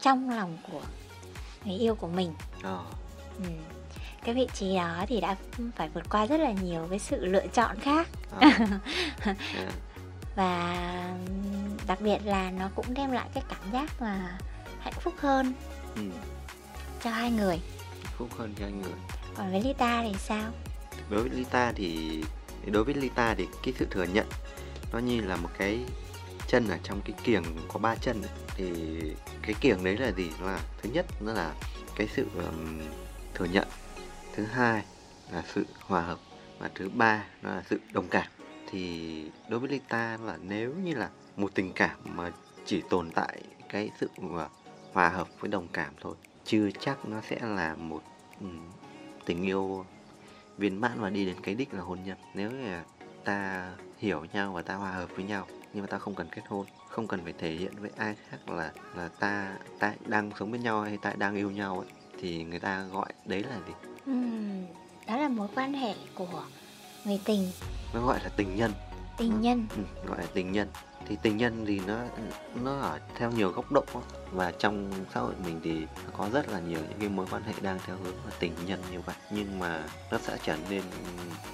trong 0.00 0.30
lòng 0.30 0.58
của 0.72 0.82
người 1.64 1.76
yêu 1.76 1.94
của 1.94 2.08
mình 2.08 2.32
oh. 2.58 2.86
ừ 3.38 3.73
cái 4.24 4.34
vị 4.34 4.48
trí 4.54 4.76
đó 4.76 5.04
thì 5.08 5.20
đã 5.20 5.36
phải 5.76 5.88
vượt 5.94 6.10
qua 6.10 6.26
rất 6.26 6.40
là 6.40 6.52
nhiều 6.52 6.86
cái 6.90 6.98
sự 6.98 7.26
lựa 7.26 7.46
chọn 7.46 7.76
khác. 7.80 8.08
À. 9.20 9.66
và 10.36 10.76
đặc 11.86 12.00
biệt 12.00 12.18
là 12.24 12.50
nó 12.50 12.68
cũng 12.74 12.94
đem 12.94 13.12
lại 13.12 13.28
cái 13.34 13.44
cảm 13.48 13.72
giác 13.72 13.90
mà 14.00 14.38
hạnh 14.80 14.92
phúc 15.00 15.14
hơn 15.18 15.52
ừ. 15.96 16.02
cho 17.02 17.10
hai 17.10 17.30
người. 17.30 17.60
Hạnh 18.04 18.14
phúc 18.16 18.28
hơn 18.38 18.54
cho 18.58 18.64
hai 18.64 18.72
người. 18.72 18.92
Còn 19.36 19.50
với 19.50 19.62
Lita 19.62 20.02
thì 20.02 20.14
sao? 20.18 20.50
Đối 21.10 21.20
với 21.20 21.30
Lita 21.30 21.72
thì 21.72 22.22
đối 22.66 22.84
với 22.84 22.94
Lita 22.94 23.34
thì 23.34 23.46
cái 23.62 23.74
sự 23.78 23.86
thừa 23.90 24.04
nhận 24.04 24.26
nó 24.92 24.98
như 24.98 25.20
là 25.20 25.36
một 25.36 25.48
cái 25.58 25.80
chân 26.46 26.68
ở 26.68 26.78
trong 26.82 27.00
cái 27.04 27.14
kiềng 27.24 27.44
có 27.68 27.78
ba 27.78 27.94
chân 27.94 28.22
ấy. 28.22 28.30
thì 28.56 28.66
cái 29.42 29.54
kiềng 29.60 29.84
đấy 29.84 29.96
là 29.96 30.12
gì? 30.12 30.30
Là 30.40 30.58
thứ 30.82 30.90
nhất 30.92 31.06
nó 31.20 31.32
là 31.32 31.52
cái 31.96 32.08
sự 32.16 32.26
um, 32.36 32.80
thừa 33.34 33.44
nhận 33.44 33.68
thứ 34.36 34.44
hai 34.44 34.84
là 35.32 35.42
sự 35.46 35.66
hòa 35.80 36.00
hợp 36.00 36.18
và 36.58 36.70
thứ 36.74 36.88
ba 36.88 37.24
nó 37.42 37.50
là 37.50 37.62
sự 37.70 37.80
đồng 37.92 38.08
cảm. 38.08 38.26
Thì 38.66 39.30
đối 39.48 39.60
với 39.60 39.68
Lita 39.68 40.18
là 40.22 40.38
nếu 40.42 40.74
như 40.74 40.94
là 40.94 41.10
một 41.36 41.54
tình 41.54 41.72
cảm 41.74 41.98
mà 42.04 42.30
chỉ 42.64 42.82
tồn 42.90 43.10
tại 43.10 43.42
cái 43.68 43.90
sự 44.00 44.10
hòa 44.92 45.08
hợp 45.08 45.28
với 45.40 45.50
đồng 45.50 45.68
cảm 45.72 45.94
thôi, 46.00 46.14
chưa 46.44 46.68
chắc 46.80 47.08
nó 47.08 47.20
sẽ 47.20 47.38
là 47.42 47.74
một 47.74 48.02
tình 49.26 49.42
yêu 49.42 49.86
viên 50.58 50.80
mãn 50.80 51.00
và 51.00 51.10
đi 51.10 51.26
đến 51.26 51.36
cái 51.42 51.54
đích 51.54 51.74
là 51.74 51.80
hôn 51.80 51.98
nhân. 52.04 52.18
Nếu 52.34 52.50
là 52.52 52.84
ta 53.24 53.70
hiểu 53.98 54.24
nhau 54.32 54.52
và 54.52 54.62
ta 54.62 54.74
hòa 54.74 54.92
hợp 54.92 55.10
với 55.16 55.24
nhau 55.24 55.46
nhưng 55.72 55.82
mà 55.82 55.86
ta 55.86 55.98
không 55.98 56.14
cần 56.14 56.28
kết 56.32 56.42
hôn, 56.48 56.66
không 56.88 57.06
cần 57.06 57.20
phải 57.24 57.34
thể 57.38 57.50
hiện 57.50 57.72
với 57.76 57.90
ai 57.96 58.16
khác 58.30 58.48
là 58.48 58.72
là 58.96 59.08
ta 59.08 59.58
ta 59.78 59.94
đang 60.06 60.30
sống 60.38 60.50
với 60.50 60.60
nhau 60.60 60.82
hay 60.82 60.96
ta 60.96 61.12
đang 61.18 61.34
yêu 61.34 61.50
nhau 61.50 61.78
ấy, 61.78 61.88
thì 62.20 62.44
người 62.44 62.60
ta 62.60 62.82
gọi 62.82 63.12
đấy 63.24 63.42
là 63.42 63.56
gì? 63.66 63.93
Đó 65.06 65.16
là 65.16 65.28
mối 65.28 65.48
quan 65.54 65.72
hệ 65.72 65.94
của 66.14 66.42
người 67.04 67.20
tình. 67.24 67.50
Nó 67.94 68.06
gọi 68.06 68.20
là 68.24 68.30
tình 68.36 68.56
nhân. 68.56 68.72
Tình 69.18 69.40
nhân. 69.40 69.66
Ừ, 69.76 69.82
gọi 70.06 70.18
là 70.18 70.26
tình 70.34 70.52
nhân. 70.52 70.68
Thì 71.08 71.16
tình 71.22 71.36
nhân 71.36 71.64
thì 71.66 71.80
nó 71.86 71.98
nó 72.62 72.80
ở 72.80 73.00
theo 73.16 73.30
nhiều 73.30 73.50
góc 73.50 73.72
độ 73.72 73.84
và 74.32 74.52
trong 74.58 74.92
xã 75.14 75.20
hội 75.20 75.34
mình 75.44 75.60
thì 75.64 75.80
nó 75.80 76.10
có 76.16 76.28
rất 76.32 76.48
là 76.48 76.60
nhiều 76.60 76.78
những 76.88 76.98
cái 77.00 77.08
mối 77.08 77.26
quan 77.30 77.42
hệ 77.42 77.52
đang 77.62 77.78
theo 77.86 77.96
hướng 77.96 78.14
là 78.14 78.32
tình 78.38 78.52
nhân 78.66 78.82
như 78.92 79.00
vậy. 79.00 79.14
Nhưng 79.30 79.58
mà 79.58 79.82
nó 80.10 80.18
sẽ 80.18 80.38
trở 80.44 80.56
nên 80.70 80.82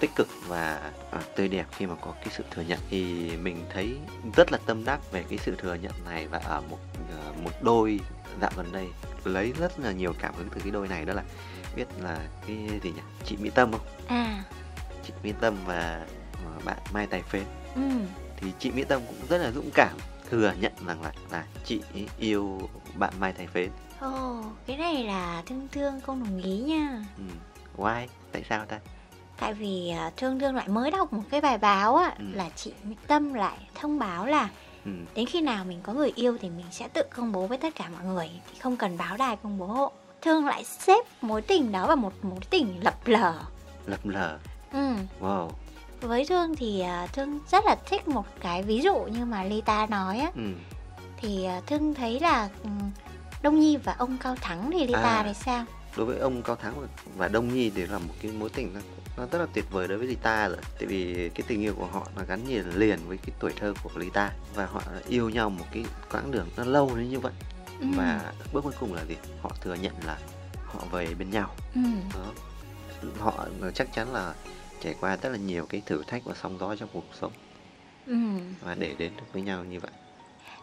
tích 0.00 0.10
cực 0.16 0.28
và 0.46 0.92
à, 1.10 1.22
tươi 1.36 1.48
đẹp 1.48 1.66
khi 1.72 1.86
mà 1.86 1.94
có 2.00 2.12
cái 2.12 2.28
sự 2.30 2.44
thừa 2.50 2.62
nhận. 2.62 2.78
Thì 2.90 3.30
mình 3.36 3.64
thấy 3.70 3.96
rất 4.36 4.52
là 4.52 4.58
tâm 4.66 4.84
đắc 4.84 5.12
về 5.12 5.24
cái 5.28 5.38
sự 5.38 5.54
thừa 5.58 5.74
nhận 5.74 5.92
này 6.04 6.26
và 6.26 6.38
ở 6.38 6.60
một 6.70 6.78
à, 7.10 7.32
một 7.44 7.52
đôi 7.62 8.00
dạo 8.40 8.50
gần 8.56 8.72
đây 8.72 8.86
lấy 9.24 9.52
rất 9.52 9.80
là 9.80 9.92
nhiều 9.92 10.12
cảm 10.18 10.34
hứng 10.34 10.48
từ 10.54 10.60
cái 10.60 10.70
đôi 10.70 10.88
này. 10.88 11.04
Đó 11.04 11.14
là 11.14 11.22
biết 11.76 11.86
là 12.00 12.18
cái 12.46 12.56
gì 12.82 12.90
nhỉ 12.92 13.00
chị 13.24 13.36
Mỹ 13.36 13.50
Tâm 13.54 13.72
không 13.72 13.80
à 14.06 14.44
chị 15.06 15.12
Mỹ 15.22 15.32
Tâm 15.40 15.56
và 15.66 16.06
bạn 16.64 16.78
Mai 16.92 17.06
Tài 17.06 17.22
Phến 17.22 17.44
ừ 17.74 17.82
thì 18.36 18.52
chị 18.58 18.70
Mỹ 18.70 18.84
Tâm 18.84 19.00
cũng 19.06 19.16
rất 19.28 19.38
là 19.38 19.50
dũng 19.50 19.70
cảm 19.74 19.96
thừa 20.30 20.52
nhận 20.60 20.72
rằng 20.86 21.02
là 21.02 21.12
là 21.30 21.44
chị 21.64 21.80
yêu 22.18 22.60
bạn 22.94 23.12
Mai 23.20 23.32
Thái 23.32 23.46
Phến. 23.46 23.70
ồ 24.00 24.42
cái 24.66 24.76
này 24.76 25.04
là 25.04 25.42
thương 25.46 25.68
thương 25.72 26.00
không 26.00 26.24
đồng 26.24 26.42
ý 26.42 26.58
nha 26.58 27.04
Ừ. 27.18 27.22
Why? 27.76 28.06
Tại 28.32 28.44
sao 28.48 28.64
ta? 28.66 28.78
tại 29.40 29.54
vì 29.54 29.90
à, 29.90 30.10
thương 30.16 30.38
thương 30.40 30.54
lại 30.56 30.68
mới 30.68 30.90
đọc 30.90 31.12
một 31.12 31.22
cái 31.30 31.40
bài 31.40 31.58
báo 31.58 31.96
á 31.96 32.14
Ừ. 32.18 32.24
là 32.32 32.50
chị 32.56 32.72
Mỹ 32.84 32.96
Tâm 33.06 33.34
lại 33.34 33.58
thông 33.74 33.98
báo 33.98 34.26
là 34.26 34.48
Ừ. 34.84 34.90
đến 35.14 35.26
khi 35.26 35.40
nào 35.40 35.64
mình 35.64 35.80
có 35.82 35.92
người 35.92 36.12
yêu 36.14 36.38
thì 36.40 36.50
mình 36.50 36.66
sẽ 36.70 36.88
tự 36.88 37.02
công 37.16 37.32
bố 37.32 37.46
với 37.46 37.58
tất 37.58 37.74
cả 37.74 37.88
mọi 37.94 38.04
người 38.04 38.30
thì 38.52 38.58
không 38.58 38.76
cần 38.76 38.98
báo 38.98 39.16
đài 39.16 39.36
công 39.42 39.58
bố 39.58 39.66
hộ 39.66 39.92
thương 40.22 40.46
lại 40.46 40.64
xếp 40.64 41.04
mối 41.20 41.42
tình 41.42 41.72
đó 41.72 41.86
vào 41.86 41.96
một 41.96 42.12
mối 42.24 42.38
tình 42.50 42.84
lập 42.84 42.94
lờ 43.04 43.34
Lập 43.86 44.00
lờ. 44.04 44.38
ừ. 44.72 44.92
Wow. 45.20 45.50
với 46.00 46.26
thương 46.26 46.56
thì 46.56 46.80
à, 46.80 47.06
thương 47.12 47.40
rất 47.50 47.64
là 47.64 47.76
thích 47.86 48.08
một 48.08 48.24
cái 48.40 48.62
ví 48.62 48.80
dụ 48.80 48.94
như 48.98 49.24
mà 49.24 49.44
Lita 49.44 49.86
nói 49.86 50.18
á 50.18 50.30
Ừ. 50.36 50.42
thì 51.16 51.44
à, 51.44 51.60
thương 51.66 51.94
thấy 51.94 52.20
là 52.20 52.48
ừ, 52.62 52.68
Đông 53.42 53.60
Nhi 53.60 53.76
và 53.76 53.94
ông 53.98 54.16
Cao 54.22 54.36
Thắng 54.40 54.70
thì 54.72 54.86
Lita 54.86 55.00
À. 55.02 55.22
thì 55.26 55.34
sao 55.34 55.64
Đối 55.96 56.06
với 56.06 56.18
ông 56.18 56.42
Cao 56.42 56.56
Thắng 56.56 56.86
và 57.16 57.28
Đông 57.28 57.54
Nhi 57.54 57.70
thì 57.74 57.86
là 57.86 57.98
một 57.98 58.14
cái 58.22 58.32
mối 58.32 58.48
tình 58.48 58.74
nó, 58.74 58.80
nó 59.16 59.26
rất 59.32 59.38
là 59.38 59.46
tuyệt 59.54 59.64
vời 59.70 59.88
đối 59.88 59.98
với 59.98 60.06
Lita 60.06 60.48
rồi. 60.48 60.56
Tại 60.78 60.86
vì 60.86 61.30
cái 61.34 61.44
tình 61.48 61.60
yêu 61.62 61.74
của 61.78 61.86
họ 61.86 62.06
nó 62.16 62.22
gắn 62.28 62.40
liền 62.48 62.78
liền 62.78 62.98
với 63.08 63.16
cái 63.16 63.34
tuổi 63.40 63.52
thơ 63.60 63.74
của 63.82 63.90
Lita 63.96 64.32
và 64.54 64.66
họ 64.66 64.82
yêu 65.08 65.28
nhau 65.30 65.50
một 65.50 65.64
cái 65.72 65.84
quãng 66.12 66.30
đường 66.30 66.46
nó 66.56 66.64
lâu 66.64 66.90
đến 66.96 67.08
như 67.10 67.20
vậy. 67.20 67.32
Ừ. 67.80 67.86
Và 67.96 68.32
bước 68.52 68.60
cuối 68.64 68.72
cùng 68.80 68.94
là 68.94 69.04
gì? 69.04 69.16
Họ 69.42 69.50
thừa 69.60 69.74
nhận 69.74 69.94
là 70.06 70.18
họ 70.66 70.80
về 70.92 71.14
bên 71.18 71.30
nhau. 71.30 71.54
ừ. 71.74 71.80
đó 72.14 72.32
họ 73.18 73.46
chắc 73.74 73.92
chắn 73.94 74.12
là 74.12 74.34
trải 74.82 74.94
qua 75.00 75.16
rất 75.22 75.28
là 75.28 75.36
nhiều 75.38 75.66
cái 75.68 75.82
thử 75.86 76.02
thách 76.06 76.24
và 76.24 76.34
sóng 76.42 76.58
gió 76.60 76.76
trong 76.76 76.88
cuộc 76.92 77.04
sống 77.20 77.32
Ừ. 78.06 78.14
và 78.64 78.74
để 78.74 78.94
đến 78.98 79.12
được 79.16 79.22
với 79.32 79.42
nhau 79.42 79.64
như 79.64 79.80
vậy 79.80 79.90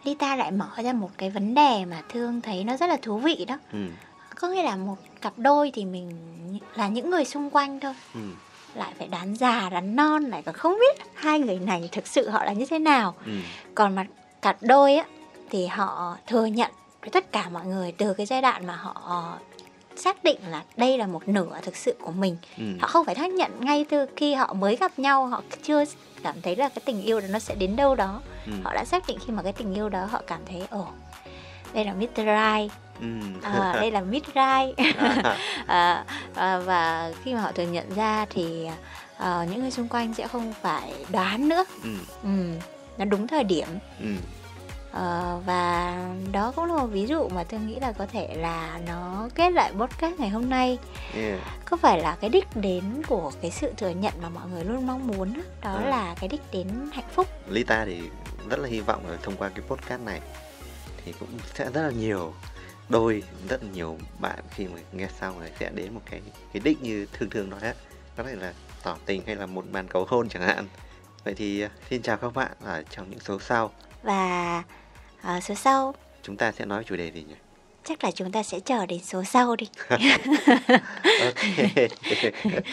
Lita 0.04 0.36
lại 0.36 0.52
mở 0.52 0.70
ra 0.84 0.94
một 0.94 1.10
cái 1.18 1.30
vấn 1.30 1.54
đề 1.54 1.86
mà 1.86 2.02
thương 2.10 2.42
thấy 2.42 2.64
nó 2.64 2.78
rất 2.78 2.88
là 2.88 2.98
thú 3.02 3.18
vị 3.18 3.46
đó 3.48 3.60
ừ 3.74 3.80
có 4.40 4.48
nghĩa 4.48 4.64
là 4.64 4.76
một 4.76 4.96
cặp 5.22 5.34
đôi 5.38 5.72
thì 5.74 5.86
mình 5.86 6.12
là 6.76 6.88
những 6.88 7.10
người 7.10 7.26
xung 7.26 7.50
quanh 7.50 7.80
thôi 7.80 7.94
ừ 8.14 8.20
lại 8.74 8.94
phải 8.98 9.08
đoán 9.08 9.36
già 9.36 9.70
đoán 9.70 9.96
non 9.96 10.24
lại 10.24 10.42
còn 10.46 10.56
không 10.56 10.74
biết 10.80 11.06
hai 11.16 11.40
người 11.40 11.60
này 11.60 11.90
thực 11.92 12.08
sự 12.08 12.30
họ 12.30 12.44
là 12.46 12.54
như 12.54 12.66
thế 12.70 12.80
nào 12.80 13.16
ừ 13.26 13.32
còn 13.76 13.96
mà 13.96 14.06
cặp 14.42 14.58
đôi 14.62 14.96
á 14.96 15.06
thì 15.50 15.68
họ 15.68 16.18
thừa 16.28 16.46
nhận 16.46 16.72
với 17.02 17.10
tất 17.10 17.32
cả 17.32 17.50
mọi 17.50 17.66
người 17.66 17.92
từ 17.92 18.14
cái 18.14 18.26
giai 18.26 18.42
đoạn 18.42 18.68
mà 18.68 18.76
họ 18.76 19.38
xác 19.96 20.24
định 20.24 20.38
là 20.50 20.64
đây 20.78 20.98
là 20.98 21.08
một 21.08 21.28
nửa 21.28 21.60
thực 21.62 21.76
sự 21.76 21.96
của 22.02 22.12
mình 22.12 22.38
ừ. 22.58 22.64
họ 22.80 22.88
không 22.88 23.06
phải 23.06 23.16
xác 23.16 23.32
nhận 23.32 23.52
ngay 23.60 23.86
từ 23.90 24.06
khi 24.16 24.34
họ 24.34 24.54
mới 24.54 24.76
gặp 24.76 25.00
nhau 25.00 25.28
họ 25.28 25.42
chưa 25.64 25.84
cảm 26.24 26.36
thấy 26.42 26.56
là 26.56 26.70
cái 26.70 26.82
tình 26.86 27.02
yêu 27.02 27.20
đó 27.20 27.28
nó 27.30 27.40
sẽ 27.40 27.56
đến 27.56 27.76
đâu 27.76 27.96
đó. 27.96 28.22
Ừ. 28.46 28.52
Họ 28.64 28.74
đã 28.74 28.86
xác 28.86 29.08
định 29.08 29.18
khi 29.26 29.34
mà 29.34 29.44
cái 29.44 29.54
tình 29.54 29.74
yêu 29.74 29.90
đó 29.90 30.06
họ 30.06 30.22
cảm 30.28 30.40
thấy 30.46 30.64
ồ 30.70 30.88
đây 31.74 31.86
là 31.86 31.94
Mr. 31.94 32.16
Right. 32.16 32.72
Ừ. 33.02 33.08
À, 33.42 33.74
đây 33.74 33.92
là 33.92 34.02
Mid 34.02 34.24
Right. 34.26 34.96
À, 35.68 36.06
à, 36.36 36.60
và 36.60 37.12
khi 37.24 37.34
mà 37.34 37.42
họ 37.42 37.52
thừa 37.52 37.64
nhận 37.64 37.96
ra 37.96 38.26
thì 38.30 38.68
à, 39.18 39.46
những 39.52 39.62
người 39.62 39.72
xung 39.72 39.88
quanh 39.88 40.14
sẽ 40.14 40.28
không 40.28 40.54
phải 40.62 40.94
đoán 41.10 41.50
nữa. 41.50 41.66
Ừ. 41.84 41.90
Ừ, 42.24 42.30
nó 42.98 43.06
đúng 43.06 43.28
thời 43.28 43.44
điểm. 43.44 43.68
Ừ 44.00 44.08
Ờ, 44.98 45.42
và 45.46 45.96
đó 46.32 46.54
cũng 46.56 46.66
là 46.66 46.74
một 46.78 46.88
ví 46.88 47.06
dụ 47.08 47.30
mà 47.30 47.44
tôi 47.44 47.60
nghĩ 47.60 47.80
là 47.80 47.92
có 47.92 48.06
thể 48.06 48.36
là 48.36 48.80
nó 48.88 49.30
kết 49.36 49.50
lại 49.50 49.72
podcast 49.80 50.20
ngày 50.20 50.30
hôm 50.30 50.50
nay. 50.50 50.78
Yeah. 51.16 51.40
có 51.66 51.78
phải 51.78 52.00
là 52.02 52.18
cái 52.22 52.30
đích 52.30 52.48
đến 52.56 52.84
của 53.08 53.32
cái 53.42 53.52
sự 53.52 53.74
thừa 53.78 53.90
nhận 53.90 54.14
mà 54.22 54.30
mọi 54.30 54.48
người 54.50 54.64
luôn 54.64 54.88
mong 54.88 55.08
muốn 55.08 55.34
đó, 55.34 55.42
đó 55.62 55.74
Ừ. 55.84 55.90
là 55.90 56.16
cái 56.20 56.28
đích 56.30 56.42
đến 56.52 56.68
hạnh 56.94 57.08
phúc. 57.14 57.28
Lita 57.50 57.86
thì 57.86 58.02
rất 58.50 58.60
là 58.60 58.68
hy 58.68 58.80
vọng 58.80 59.04
là 59.10 59.18
thông 59.24 59.36
qua 59.38 59.50
cái 59.50 59.66
podcast 59.68 60.02
này 60.02 60.22
thì 61.06 61.14
cũng 61.20 61.30
sẽ 61.54 61.66
rất 61.74 61.82
là 61.82 61.92
nhiều 61.92 62.34
đôi 62.90 63.24
rất 63.50 63.64
là 63.64 63.70
nhiều 63.74 63.98
bạn 64.20 64.40
khi 64.52 64.68
mà 64.68 64.80
nghe 64.92 65.08
xong 65.20 65.40
rồi 65.40 65.52
sẽ 65.60 65.70
đến 65.74 65.94
một 65.94 66.02
cái 66.12 66.22
cái 66.54 66.62
đích 66.64 66.82
như 66.82 67.08
thường 67.14 67.30
thường 67.30 67.50
nói 67.50 67.60
á. 67.62 67.74
Có 68.18 68.24
thể 68.24 68.36
là 68.36 68.54
tỏ 68.84 68.98
tình 69.06 69.22
hay 69.26 69.36
là 69.36 69.46
một 69.46 69.66
màn 69.72 69.88
cầu 69.88 70.06
hôn 70.10 70.30
chẳng 70.30 70.42
hạn. 70.44 70.68
Vậy 71.24 71.34
thì 71.34 71.62
à, 71.62 71.70
xin 71.90 72.02
chào 72.02 72.18
các 72.18 72.34
bạn 72.34 72.52
ở 72.64 72.84
trong 72.90 73.10
những 73.10 73.20
số 73.20 73.40
sau. 73.40 73.72
Và 74.04 74.64
ờ, 75.28 75.40
số 75.40 75.56
sau. 75.56 75.94
Chúng 76.24 76.38
ta 76.38 76.52
sẽ 76.52 76.66
nói 76.66 76.84
chủ 76.84 76.96
đề 76.96 77.12
gì 77.12 77.24
nhỉ? 77.24 77.36
Chắc 77.84 78.04
là 78.04 78.12
chúng 78.12 78.32
ta 78.32 78.44
sẽ 78.44 78.60
chờ 78.60 78.86
đến 78.86 79.00
số 79.04 79.24
sau 79.24 79.56
đi. 79.56 79.70
Ok. 81.24 81.44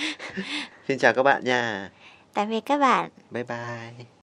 Xin 0.88 0.98
chào 0.98 1.12
các 1.12 1.22
bạn 1.22 1.44
nha. 1.44 1.90
Tạm 2.34 2.50
biệt 2.50 2.60
các 2.60 2.78
bạn. 2.78 3.10
Bye 3.30 3.44
bye 3.44 4.04